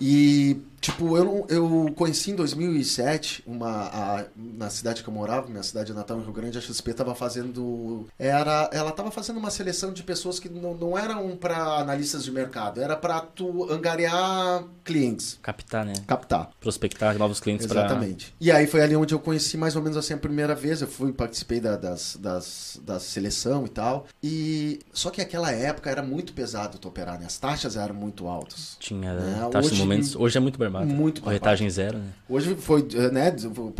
[0.00, 5.62] E Tipo, eu, eu conheci em 2007 uma a- na cidade que eu morava, minha
[5.62, 9.94] cidade natal em Rio Grande, a XP tava fazendo era ela tava fazendo uma seleção
[9.94, 15.38] de pessoas que não, não eram para analistas de mercado, era para tu angariar clientes,
[15.42, 15.94] Captar, né?
[16.06, 16.50] captar.
[16.60, 17.80] Prospectar novos clientes para.
[17.86, 18.34] Exatamente.
[18.38, 20.82] E aí foi ali onde eu conheci mais ou menos assim a primeira vez.
[20.82, 24.06] Eu fui, participei da, das, das, da seleção e tal.
[24.22, 27.24] E só que aquela época era muito pesado tu operar, né?
[27.26, 28.76] As taxas eram muito altas.
[28.78, 30.16] Tinha É, taxa de hoje- momentos.
[30.16, 32.08] Hoje é muito Muito Corretagem zero, né?
[32.28, 33.34] Hoje foi, né,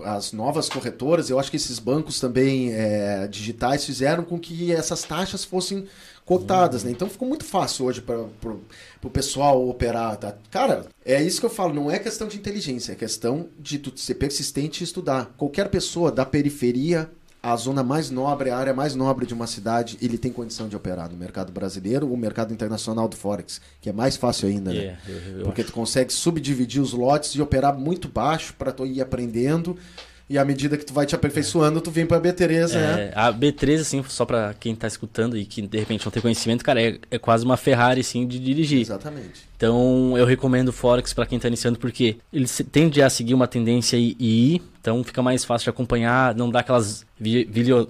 [0.05, 5.03] as novas corretoras, eu acho que esses bancos também eh, digitais fizeram com que essas
[5.03, 5.87] taxas fossem
[6.25, 6.91] cotadas, né?
[6.91, 8.19] Então ficou muito fácil hoje para
[9.03, 10.17] o pessoal operar.
[10.17, 10.35] Tá?
[10.51, 13.93] Cara, é isso que eu falo, não é questão de inteligência, é questão de tu
[13.99, 15.35] ser persistente e estudar.
[15.37, 17.11] Qualquer pessoa da periferia
[17.45, 20.75] a zona mais nobre, a área mais nobre de uma cidade, ele tem condição de
[20.75, 24.79] operar no mercado brasileiro, o mercado internacional do Forex, que é mais fácil ainda, né?
[24.81, 28.87] É, eu- eu Porque tu consegue subdividir os lotes e operar muito baixo para tu
[28.87, 29.77] ir aprendendo.
[30.29, 33.11] E à medida que tu vai te aperfeiçoando, tu vem pra B3, né?
[33.11, 36.23] É, a B3, assim, só pra quem tá escutando e que de repente não tem
[36.23, 38.81] conhecimento, cara, é, é quase uma Ferrari, assim, de dirigir.
[38.81, 39.47] Exatamente.
[39.55, 43.47] Então, eu recomendo o Forex pra quem tá iniciando, porque ele tende a seguir uma
[43.47, 47.89] tendência e e ir, então fica mais fácil de acompanhar, não dá aquelas vi, vilio,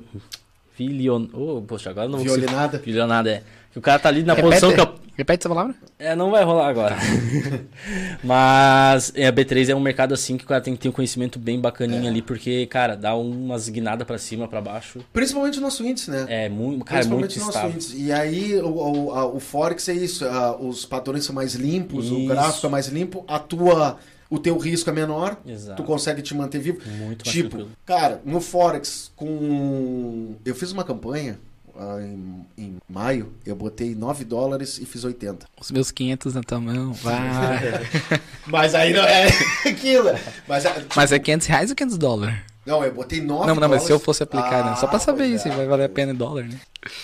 [0.76, 2.78] vilion, oh, poxa, agora não vou Violinada.
[2.78, 3.42] Vilionada, é.
[3.72, 5.03] Que o cara tá ali na Repete, posição que eu...
[5.16, 5.74] repete essa palavra?
[5.98, 6.96] É, não vai rolar agora.
[8.22, 10.92] Mas é, a B3 é um mercado assim que o cara tem que ter um
[10.92, 15.00] conhecimento bem bacaninho ali, porque, cara, dá umas guinadas pra cima, pra baixo.
[15.12, 16.26] Principalmente o nosso índice, né?
[16.28, 17.70] É muito, cara, é muito Principalmente o nosso estável.
[17.76, 17.96] índice.
[18.02, 20.24] E aí, o, o, a- o Forex é isso.
[20.24, 22.28] a- os padrões são mais limpos, o Isso.
[22.28, 23.98] gráfico é mais limpo, a tua,
[24.30, 25.82] o teu risco é menor, Exato.
[25.82, 26.78] tu consegue te manter vivo.
[26.86, 27.70] Muito mais Tipo, tranquilo.
[27.84, 30.34] cara, no Forex, com.
[30.44, 31.38] Eu fiz uma campanha
[32.00, 35.46] em, em maio, eu botei 9 dólares e fiz 80.
[35.60, 36.92] Os meus 500 na tua mão.
[36.92, 37.60] Vai.
[38.46, 39.26] Mas aí não é
[39.66, 40.10] aquilo.
[40.48, 42.36] Mas, ah, Mas é 500 reais ou 500 dólares?
[42.66, 43.82] Não, eu botei 9 Não, não, mas dólares.
[43.84, 44.76] se eu fosse aplicar, né?
[44.76, 45.36] Só pra Ah, saber é.
[45.50, 46.60] vai valer a pena em dólar, né?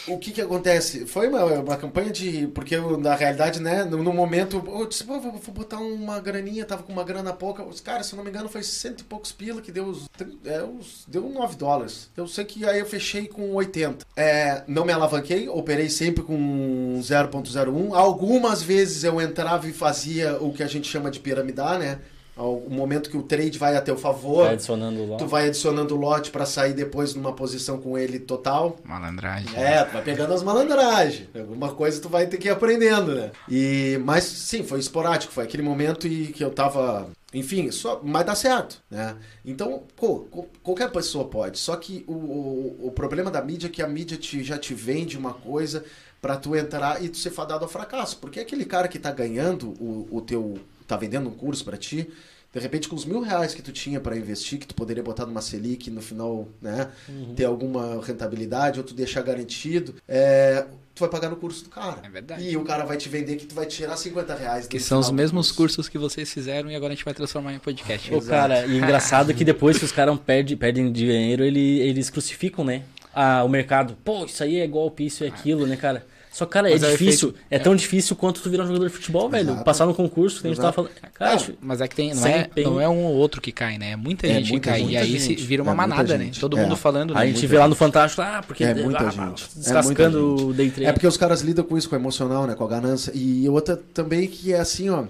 [0.07, 1.07] O que que acontece?
[1.07, 2.47] Foi uma, uma campanha de.
[2.49, 6.21] Porque eu, na realidade, né, no, no momento, eu disse, pô, vou, vou botar uma
[6.21, 7.63] graninha, tava com uma grana pouca.
[7.63, 10.07] Os caras, se eu não me engano, foi cento e poucos pila que deu os.
[10.45, 12.11] É, os deu 9 dólares.
[12.15, 14.05] Eu sei que aí eu fechei com 80.
[14.17, 17.95] É, não me alavanquei, operei sempre com 0.01.
[17.95, 21.99] Algumas vezes eu entrava e fazia o que a gente chama de piramidar, né?
[22.37, 24.45] O momento que o trade vai a teu favor.
[24.45, 25.17] Vai adicionando lá.
[25.17, 28.77] Tu vai adicionando lote pra sair depois numa posição com ele total.
[28.85, 29.55] Malandragem.
[29.55, 31.29] É, tu vai pegando as malandragens.
[31.35, 33.31] Alguma coisa tu vai ter que ir aprendendo, né?
[33.49, 35.33] E, mas sim, foi esporádico.
[35.33, 37.09] Foi aquele momento e que eu tava.
[37.33, 39.15] Enfim, só, mas dá certo, né?
[39.45, 40.27] Então, pô,
[40.63, 41.59] qualquer pessoa pode.
[41.59, 44.75] Só que o, o, o problema da mídia é que a mídia te, já te
[44.75, 45.85] vende uma coisa
[46.21, 48.17] pra tu entrar e tu ser fadado ao fracasso.
[48.19, 50.59] Porque aquele cara que tá ganhando o, o teu.
[50.91, 52.09] Tá vendendo um curso pra ti.
[52.53, 55.25] De repente, com os mil reais que tu tinha pra investir, que tu poderia botar
[55.25, 56.89] numa Selic no final, né?
[57.37, 62.01] Ter alguma rentabilidade ou tu deixar garantido, é, tu vai pagar no curso do cara.
[62.03, 62.43] É verdade.
[62.43, 64.67] E o cara vai te vender que tu vai tirar 50 reais.
[64.67, 65.77] Que são os mesmos curso.
[65.77, 68.13] cursos que vocês fizeram e agora a gente vai transformar em podcast.
[68.13, 72.65] Ô, cara, e engraçado que depois que os caras perdem, perdem dinheiro, ele, eles crucificam,
[72.65, 72.83] né?
[73.15, 73.97] Ah, o mercado.
[74.05, 76.05] Pô, isso aí é golpe, isso é aquilo, né, cara?
[76.33, 77.29] Só que, cara, é Mas é o difícil.
[77.31, 79.51] efeito- É tão difícil quanto tu virar um jogador de futebol, velho.
[79.51, 79.65] Exato.
[79.65, 80.75] Passar no concurso que a gente Exato.
[80.77, 81.13] tava falando.
[81.13, 82.71] Cara, Não, mas é que tem, não é, empenho.
[82.71, 83.91] não é um ou outro que cai, né?
[83.93, 84.79] É muita É gente que muita cai.
[84.81, 84.93] gente.
[84.93, 85.43] E aí gente.
[85.45, 86.31] vira uma É manada, né?
[86.39, 86.63] Todo É.
[86.63, 87.21] mundo falando, né?
[87.21, 89.49] a gente vê lá no Fantástico, ah, porque É muita ah, gente.
[89.57, 90.87] descascando É muita o day trade.
[90.89, 92.55] É porque os caras lidam com isso, com o emocional, né?
[92.55, 93.11] Com a ganância.
[93.15, 95.03] E outra também que é assim, ó.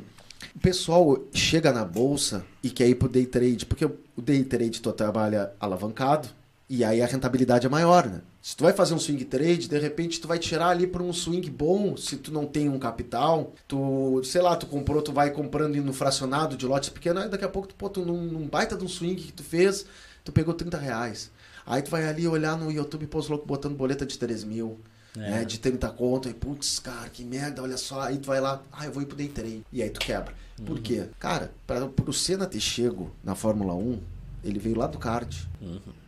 [0.56, 3.92] O pessoal chega na bolsa e quer ir pro day trade, porque o
[4.22, 6.28] day trade tu trabalha alavancado
[6.68, 8.20] e aí a rentabilidade é maior, né?
[8.42, 11.12] Se tu vai fazer um swing trade, de repente tu vai tirar ali para um
[11.12, 15.30] swing bom, se tu não tem um capital, tu, sei lá, tu comprou, tu vai
[15.30, 18.46] comprando no fracionado de lotes pequenos, aí daqui a pouco tu, pô, tu num, num
[18.48, 19.84] baita de um swing que tu fez,
[20.24, 21.30] tu pegou 30 reais.
[21.66, 24.80] Aí tu vai ali olhar no YouTube, pô, os loucos botando boleta de 3 mil
[25.14, 25.18] É.
[25.18, 28.62] né, de 30 conto, e putz, cara, que merda, olha só, aí tu vai lá,
[28.72, 30.32] ah, eu vou ir pro day trade, e aí tu quebra.
[30.64, 31.08] Por quê?
[31.18, 33.98] Cara, para o Senna ter chego na Fórmula 1,
[34.42, 35.34] ele veio lá do kart.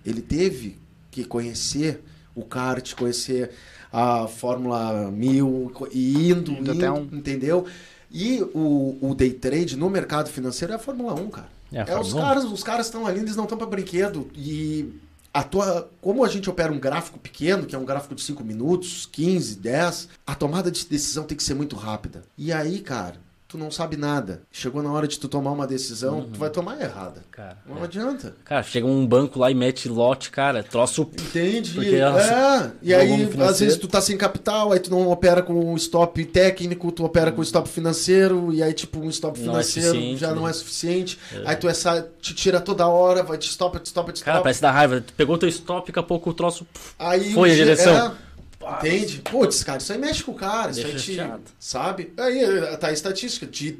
[0.05, 0.79] Ele teve
[1.11, 2.03] que conhecer
[2.35, 3.51] o kart, conhecer
[3.93, 7.67] a Fórmula 1000, co- e indo, Indo indo, até um- entendeu?
[8.11, 11.49] E o, o day trade no mercado financeiro é a Fórmula 1, cara.
[11.73, 12.29] É a É, os Fórmula 1.
[12.29, 14.31] caras, os caras estão ali, eles não estão para brinquedo.
[14.35, 14.93] E
[15.33, 18.45] a tua, como a gente opera um gráfico pequeno, que é um gráfico de 5
[18.45, 22.23] minutos, 15, 10, a tomada de decisão tem que ser muito rápida.
[22.37, 23.17] E aí, cara,
[23.53, 24.41] tu não sabe nada.
[24.51, 26.31] Chegou na hora de tu tomar uma decisão, Uhum.
[26.33, 27.23] tu vai tomar errada.
[27.31, 27.85] Cara, Não é.
[27.85, 28.35] adianta.
[28.45, 31.03] cara, chega um banco lá e mete lote, cara, troço.
[31.13, 31.73] Entende?
[31.75, 33.55] Porque é, e aí, às financeiro.
[33.67, 37.31] vezes, tu tá sem capital, aí tu não opera com o stop técnico, tu opera
[37.31, 40.51] com o stop financeiro, e aí, tipo, um stop Não é financeiro já não né?
[40.51, 41.19] é suficiente.
[41.45, 44.43] Aí tu essa, te tira toda hora, vai te stop, te stop, te Cara, stop.
[44.45, 45.01] parece dar raiva.
[45.03, 46.67] Tu pegou teu stop, daqui a pouco o troço.
[46.99, 48.15] Aí Foi a direção.
[48.79, 49.21] Entende?
[49.23, 51.43] Putz, cara, isso aí mexe com o cara, isso aí te, chateado.
[51.59, 52.13] sabe?
[52.17, 53.73] Aí tá a estatística, de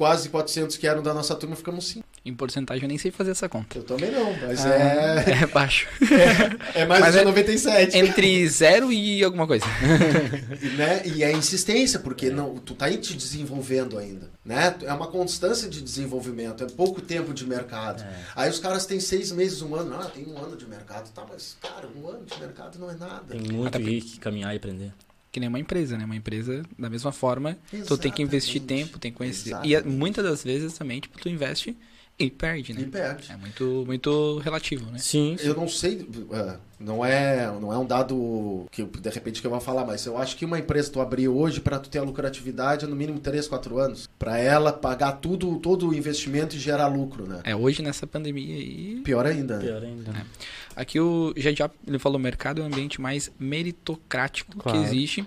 [0.00, 2.02] quase 400 que eram da nossa turma, ficamos 5.
[2.24, 3.76] Em porcentagem eu nem sei fazer essa conta.
[3.76, 5.86] Eu também não, mas Ah, é, É baixo.
[6.74, 7.98] é mais Mas de é- 97.
[7.98, 9.66] Entre zero e alguma coisa.
[10.62, 11.02] E, né?
[11.04, 14.30] e é insistência, porque não, tu tá aí te desenvolvendo ainda.
[14.42, 14.74] Né?
[14.84, 18.02] É uma constância de desenvolvimento, é pouco tempo de mercado.
[18.34, 19.94] Aí os caras têm seis meses, um ano.
[20.00, 21.10] Ah, tem um ano de mercado.
[21.12, 23.24] Tá, mas, cara, um ano de mercado não é nada.
[23.28, 24.94] Tem muito Até que caminhar e aprender.
[25.32, 26.04] Que nem uma empresa, né?
[26.04, 27.56] Uma empresa, da mesma forma,
[27.86, 28.84] tu tem que investir Exatamente.
[28.86, 29.50] tempo, tem que conhecer.
[29.50, 29.70] Exatamente.
[29.70, 31.76] E é- muitas das vezes também, tipo, tu investe
[32.20, 32.82] e perde, né?
[32.82, 33.30] E perde.
[33.32, 34.98] É muito, muito relativo, né?
[34.98, 35.36] Sim.
[35.40, 39.50] Eu não sei, é, não é, não é um dado que de repente que eu
[39.50, 42.02] vou falar, mas eu acho que uma empresa tu abrir hoje para tu ter a
[42.02, 46.58] lucratividade é no mínimo 3, 4 anos, para ela pagar tudo, todo o investimento e
[46.58, 47.40] gerar lucro, né?
[47.44, 49.00] É, hoje nessa pandemia aí.
[49.04, 49.58] Pior ainda.
[49.58, 49.64] né?
[49.64, 50.12] Pior ainda.
[50.12, 50.26] né?
[50.76, 54.78] Aqui o já ele falou, o mercado é o ambiente mais meritocrático Claro.
[54.78, 55.24] que existe.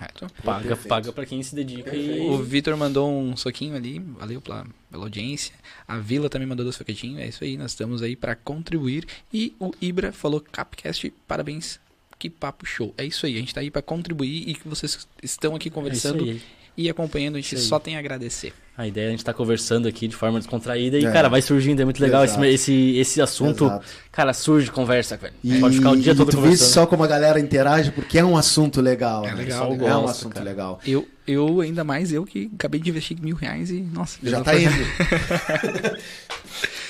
[0.00, 0.26] Correto.
[0.42, 0.88] Paga, Perfeito.
[0.88, 2.20] paga pra quem se dedica e.
[2.20, 5.54] O Vitor mandou um soquinho ali, valeu pela, pela audiência.
[5.86, 9.06] A Vila também mandou dois soquetinhos, é isso aí, nós estamos aí para contribuir.
[9.32, 11.78] E o Ibra falou, Capcast, parabéns,
[12.18, 12.94] que papo show.
[12.96, 15.68] É isso aí, a gente tá aí para contribuir e que vocês estão aqui É
[15.68, 16.42] isso conversando aí.
[16.80, 18.52] E acompanhando, a gente só tem a agradecer.
[18.76, 21.10] A ideia é a gente tá conversando aqui de forma descontraída e, É.
[21.12, 22.46] cara, vai surgindo, é muito legal esse, Exato.
[22.46, 23.66] esse, esse assunto.
[23.66, 23.86] Exato.
[24.10, 25.34] Cara, surge, conversa, velho.
[25.44, 26.68] E, Pode ficar o dia e todo tu vê conversando.
[26.68, 29.24] só como a galera interage, porque é um assunto legal.
[29.26, 29.34] É né?
[29.34, 29.98] legal, É legal.
[29.98, 30.44] um Gosto, assunto cara.
[30.46, 30.80] legal.
[30.86, 34.58] Eu, eu, ainda mais eu que acabei de investir mil reais e, nossa, Já tá
[34.58, 34.70] indo.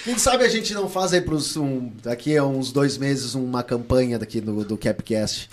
[0.04, 3.62] Quem sabe a gente não faz aí pros um, daqui a uns dois meses uma
[3.62, 5.48] campanha daqui do, do Capcast.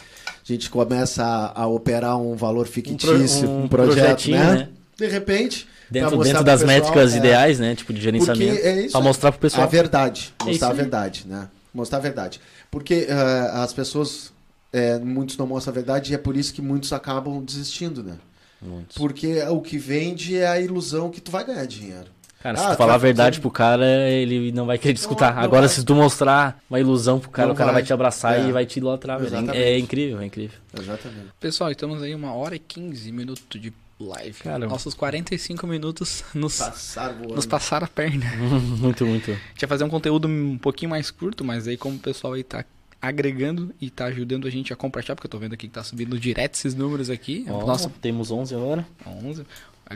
[0.48, 4.54] A gente começa a, a operar um valor fictício, um, um projeto, né?
[4.54, 4.70] né?
[4.96, 7.76] De repente, Dentro, dentro pro das pessoal, métricas é, ideais, né?
[7.76, 8.62] Tipo de gerenciamento.
[8.62, 9.64] É isso pra mostrar pro pessoal.
[9.64, 10.34] A verdade.
[10.40, 11.48] É Mostrar isso a verdade, né?
[11.74, 12.42] Mostrar a verdade.
[12.70, 14.34] Porque eh, as pessoas,
[14.74, 18.16] eh, muitos não mostram a verdade e é por isso que muitos acabam desistindo, né?
[18.62, 18.98] Muitos.
[18.98, 22.08] Porque o que vende é a ilusão que tu vai ganhar dinheiro.
[22.48, 24.94] Cara, se Ah, tu tu falar a vai verdade pro cara, ele não vai querer
[24.94, 25.36] te escutar.
[25.36, 25.70] não Agora, vai.
[25.76, 27.88] se tu mostrar uma ilusão pro cara, Não o cara vai, vai.
[27.88, 28.48] te abraçar É.
[28.48, 29.22] e vai te idolatrar.
[29.22, 29.58] Exatamente.
[29.58, 30.58] É incrível, é incrível.
[30.80, 31.28] Exatamente.
[31.40, 34.40] Pessoal, estamos aí uma hora e 15 minutos de live.
[34.44, 37.36] Cara, Nossos 45 minutos nos, Passar voando.
[37.36, 38.26] nos passaram a perna.
[38.80, 39.32] muito, muito.
[39.32, 42.34] A gente ia fazer um conteúdo um pouquinho mais curto, mas aí como o pessoal
[42.34, 42.64] aí tá
[43.02, 45.84] agregando e tá ajudando a gente a compartilhar, porque eu tô vendo aqui que tá
[45.84, 47.46] subindo direto esses números aqui.
[47.50, 48.88] Ó, Nossa, temos 11 agora.
[49.06, 49.40] 11.
[49.40, 49.48] Legal,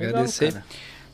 [0.10, 0.54] Agradecer.
[0.54, 0.66] cara.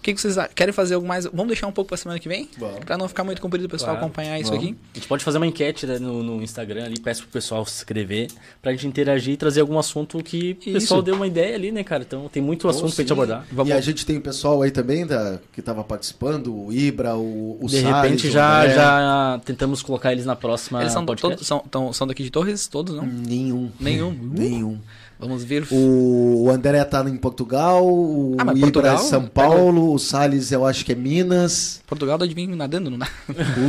[0.07, 1.25] O que, que vocês querem fazer algo mais?
[1.25, 2.49] Vamos deixar um pouco pra semana que vem?
[2.57, 2.79] Vamos.
[2.79, 4.05] Pra não ficar muito comprido o pessoal Claro.
[4.05, 4.65] acompanhar isso Vamos.
[4.65, 4.75] aqui.
[4.93, 7.75] A gente pode fazer uma enquete né, no, no Instagram ali, peço pro pessoal se
[7.77, 8.27] inscrever,
[8.61, 11.83] pra gente interagir e trazer algum assunto que o pessoal deu uma ideia ali, né,
[11.83, 12.03] cara?
[12.03, 13.45] Então tem muito assunto pra gente abordar.
[13.51, 17.15] Vamos- E a gente tem o pessoal aí também da, que estava participando, o Ibra,
[17.17, 18.75] o, o De Salles, repente o já, André.
[18.75, 21.35] já tentamos colocar eles na próxima Eles são, podcast.
[21.35, 22.67] todos, são, tão- são daqui de Torres?
[22.67, 23.05] Todos, não?
[23.05, 23.69] Nenhum.
[23.79, 24.11] Nenhum.
[24.11, 24.79] Nenhum.
[25.19, 25.65] Vamos ver.
[25.71, 28.95] O, o André tá em Portugal, o Ah, Ibra Portugal?
[28.95, 32.89] é São Paulo, o Salles eu acho que é Minas, Portugal dá de vir nadando,
[32.91, 33.07] não dá?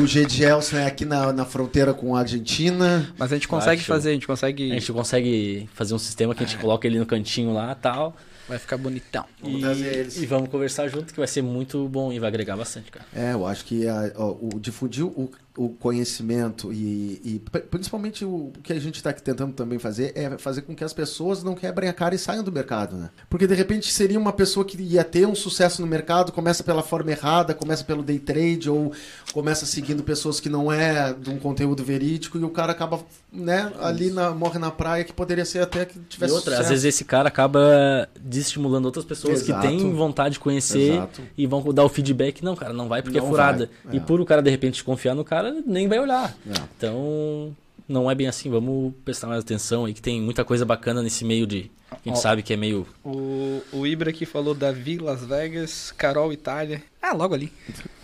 [0.02, 3.12] o Gedielson é aqui na, na fronteira com a Argentina.
[3.18, 3.94] Mas a gente consegue show.
[3.94, 4.70] fazer, a gente consegue.
[4.70, 7.74] A gente consegue fazer um sistema que a gente coloca ele no cantinho lá e
[7.82, 8.14] tal.
[8.48, 9.24] Vai ficar bonitão.
[9.42, 10.16] Vamos e, trazer eles.
[10.22, 13.04] e vamos conversar junto, que vai ser muito bom e vai agregar bastante, cara.
[13.14, 18.24] É, eu acho que a- ó, o difundir o, o conhecimento e, e pri- principalmente
[18.24, 21.54] o que a gente está tentando também fazer é fazer com que as pessoas não
[21.54, 23.10] quebrem a cara e saiam do mercado, né?
[23.28, 26.82] Porque de repente seria uma pessoa que ia ter um sucesso no mercado, começa pela
[26.82, 28.92] forma errada, começa pelo day trade ou
[29.32, 33.00] começa seguindo pessoas que não é de um conteúdo verídico e o cara acaba,
[33.32, 36.56] né, ali na, morre na praia que poderia ser até que E tivesse outra, às
[36.58, 36.70] sucesso.
[36.70, 39.60] vezes esse cara acaba desestimulando outras pessoas Exato.
[39.60, 41.22] que têm vontade de conhecer Exato.
[41.36, 42.44] e vão dar o feedback.
[42.44, 43.70] Não, cara, não vai porque Não é furada.
[43.84, 44.00] vai, E é.
[44.00, 46.36] por o cara de repente confiar no cara, nem vai olhar.
[46.46, 46.52] É.
[46.76, 47.54] Então,
[47.88, 48.50] não é bem assim.
[48.50, 51.70] Vamos prestar mais atenção aí, que tem muita coisa bacana nesse meio de.
[51.90, 52.20] A gente Ó.
[52.20, 52.86] sabe que é meio.
[53.04, 56.82] O, o Ibra aqui falou Davi, Las Vegas, Carol, Itália.
[57.02, 57.52] Ah, logo ali.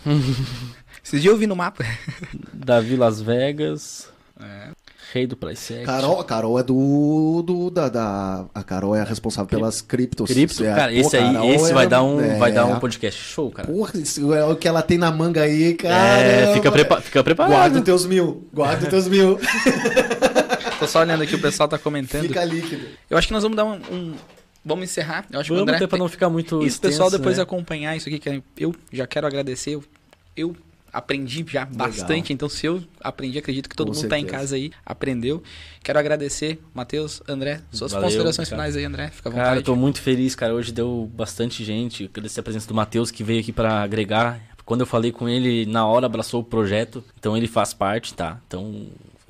[1.03, 1.83] Esses dias eu vi no mapa.
[2.51, 4.69] Davi Las Vegas, É.
[5.15, 5.85] Rei do PlayStation.
[5.85, 10.29] Carol, a Carol é do, do da, da- a Carol é a responsável pelas criptos.
[10.29, 12.65] Cripto, É, cara, pô, esse aí, Carol esse é- vai dar um, é, vai dar
[12.65, 13.67] um podcast show, cara.
[13.69, 15.95] Porra, isso é o que ela tem na manga aí, cara.
[16.19, 17.51] é, fica, prepa fica preparado.
[17.53, 19.39] Guarda os teus mil, guarda os teus mil.
[20.79, 22.23] Tô só olhando aqui, o pessoal tá comentando.
[22.27, 22.85] Fica líquido.
[23.09, 24.13] Eu acho que nós vamos dar um, um,
[24.65, 25.25] vamos encerrar.
[25.31, 27.37] Eu acho Vamos que o André até pra não ficar muito Isso, pessoal, extenso, depois
[27.37, 27.43] né?
[27.43, 29.71] acompanhar isso aqui, que eu já quero agradecer.
[29.75, 29.83] Eu,
[30.35, 30.55] eu
[30.95, 34.55] aprendi já bastante, então se eu aprendi, acredito que todo Com mundo tá em casa
[34.55, 35.43] aí, aprendeu.
[35.83, 38.61] Quero agradecer, Matheus, André, suas Valeu, considerações cara.
[38.61, 39.59] finais aí, André, fica à Cara, vontade.
[39.59, 40.53] eu tô muito feliz, cara.
[40.53, 42.05] Hoje deu bastante gente.
[42.05, 44.41] Agradecer a presença do Matheus, que veio aqui pra agregar.
[44.63, 47.03] Quando eu falei com ele, na hora abraçou o projeto.
[47.19, 48.39] Então ele faz parte, tá?
[48.47, 48.87] Então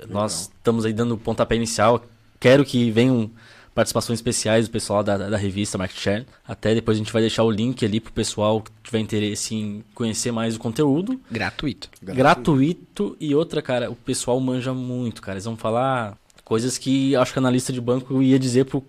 [0.08, 2.06] nós estamos aí dando o pontapé inicial.
[2.38, 3.30] Quero que venham
[3.76, 6.26] participações especiais do pessoal da, da revista Market Share.
[6.48, 9.84] Até depois a gente vai deixar o link ali pro pessoal que tiver interesse em
[9.94, 11.20] conhecer mais o conteúdo.
[11.30, 11.90] Gratuito.
[12.02, 13.14] Gratuito.
[13.20, 15.34] E outra, cara, o pessoal manja muito, cara.
[15.34, 18.82] Eles vão falar coisas que acho que a analista de banco eu ia dizer pro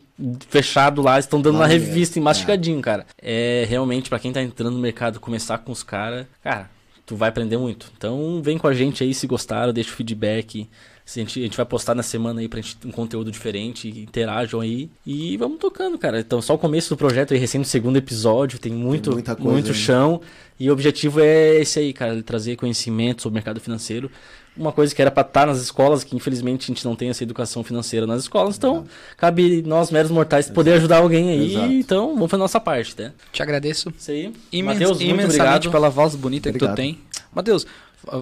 [0.48, 3.06] fechado lá, estão dando na revista, mastigadinho, cara.
[3.22, 6.70] É realmente, pra quem tá entrando no mercado, começar com os caras, cara,
[7.06, 7.92] tu vai aprender muito.
[7.98, 10.70] Então, vem com a gente aí, se gostaram, deixa o feedback.
[11.08, 13.32] Se a, gente, a gente vai postar na semana aí pra gente ter um conteúdo
[13.32, 14.90] diferente, interajam aí.
[15.06, 16.20] E vamos tocando, cara.
[16.20, 19.50] Então, só o começo do projeto aí, recém no segundo episódio, tem muito, muita coisa
[19.50, 20.20] muito chão.
[20.60, 24.12] E o objetivo é esse aí, cara, trazer conhecimento sobre o mercado financeiro.
[24.58, 27.24] Uma coisa que era pra estar nas escolas, que infelizmente a gente não tem essa
[27.24, 28.58] educação financeira nas escolas.
[28.58, 28.84] Então,
[29.16, 31.52] cabe nós, meros mortais, poder ajudar alguém aí.
[31.52, 31.72] Exato.
[31.72, 33.14] Então, vamos fazer a nossa parte, né?
[33.32, 34.34] Te agradeço Isso aí.
[34.52, 35.72] imen Matheus, muito imensamente obrigado.
[35.72, 36.76] pela voz bonita que tu Obrigado.
[36.76, 37.00] tem.
[37.34, 37.66] Matheus,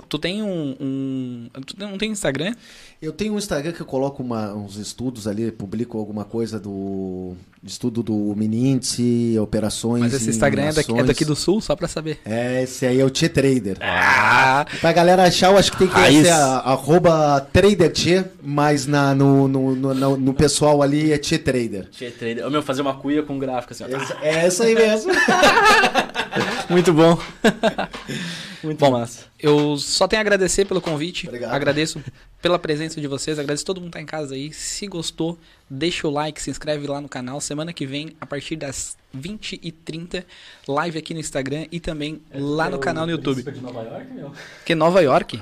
[0.09, 2.53] tu tem um, um- Tu não tem Instagram?
[3.01, 7.33] Eu tenho um Instagram que eu coloco uma- uns estudos ali, publico alguma coisa do
[7.63, 10.01] estudo do mini índice, operações.
[10.03, 12.19] Mas esse Instagram é daqui, é daqui do sul, só pra saber.
[12.25, 13.77] É, esse aí é o T-Trader.
[13.81, 14.65] Ah!
[14.81, 19.47] Pra galera achar, eu acho que tem que ser a, arroba TraderT, mas na, no,
[19.47, 21.89] no, no, no- no pessoal ali é T-Trader.
[21.91, 22.45] Tchê, trader.
[22.47, 23.87] Ô, meu, fazer uma cuia com gráfico assim, ó.
[23.87, 25.11] Esse- É isso aí mesmo.
[26.69, 27.17] Muito bom.
[28.63, 29.25] Muito Bom, massa.
[29.39, 31.27] Eu só tenho a agradecer pelo convite.
[31.27, 31.53] Obrigado.
[31.53, 32.01] Agradeço
[32.41, 33.38] pela presença de vocês.
[33.39, 34.53] Agradeço todo mundo que tá em casa aí.
[34.53, 35.38] Se gostou,
[35.69, 37.41] deixa o like, se inscreve lá no canal.
[37.41, 40.23] Semana que vem, a partir das 20h30,
[40.67, 43.41] live aqui no Instagram e também lá no canal no YouTube.
[43.43, 44.31] de Nova York, meu?
[44.65, 45.41] Que Nova York?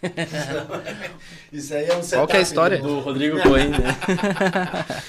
[1.52, 2.78] Isso aí é um Qual que é a setup história?
[2.78, 3.78] do- Do Rodrigo Cohen, né?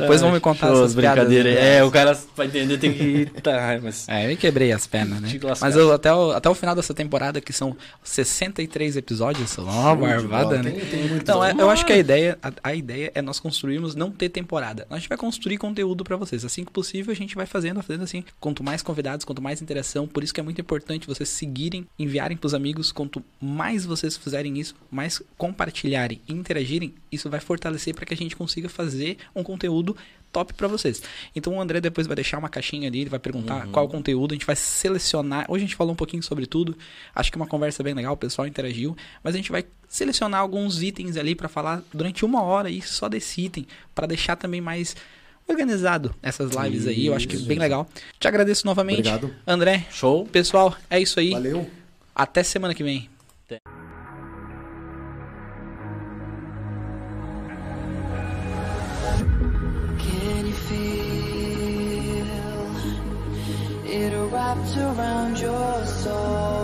[0.00, 1.26] Depois vão me contar Show, essas piadas.
[1.28, 1.60] brincadeira.
[1.60, 1.76] né?
[1.76, 3.26] É, o cara vai entender, tem que...
[3.42, 4.08] Tá, mas...
[4.08, 5.28] É, eu me quebrei as pernas, né?
[5.60, 9.96] Mas eu, até, o, até o final dessa temporada, que são 63 episódios, ó, uma
[9.96, 10.70] barbada, né?
[10.70, 13.38] Tem, tem muito Então, é- eu acho que a ideia, a, a ideia é nós
[13.40, 14.86] construirmos não ter temporada.
[14.88, 16.44] A gente vai construir conteúdo pra vocês.
[16.44, 18.24] Assim que possível, a gente vai fazendo, fazendo assim.
[18.40, 20.06] Quanto mais convidados, quanto mais interação.
[20.06, 22.92] Por isso que é muito importante vocês seguirem, enviarem pros amigos.
[22.92, 28.16] Quanto mais vocês fizerem isso, mais compartilharem e interagirem, isso vai fortalecer para que a
[28.16, 29.81] gente consiga fazer um conteúdo
[30.32, 31.02] top pra vocês.
[31.36, 34.32] Então o André depois vai deixar uma caixinha ali, ele vai perguntar qual o conteúdo,
[34.32, 35.44] a gente vai selecionar.
[35.48, 36.76] Hoje a gente falou um pouquinho sobre tudo.
[37.14, 40.40] Acho que é uma conversa bem legal, o pessoal interagiu, mas a gente vai selecionar
[40.40, 44.60] alguns itens ali pra falar durante uma hora e só desse item, pra deixar também
[44.60, 44.96] mais
[45.46, 47.06] organizado essas lives aí.
[47.06, 47.86] Eu acho que é bem legal.
[48.18, 49.00] Te agradeço novamente.
[49.00, 49.34] Obrigado.
[49.46, 50.24] André, Show.
[50.26, 51.32] pessoal, é isso aí.
[51.32, 51.68] Valeu.
[52.14, 53.08] Até semana que vem.
[64.54, 66.61] wrapped around your soul.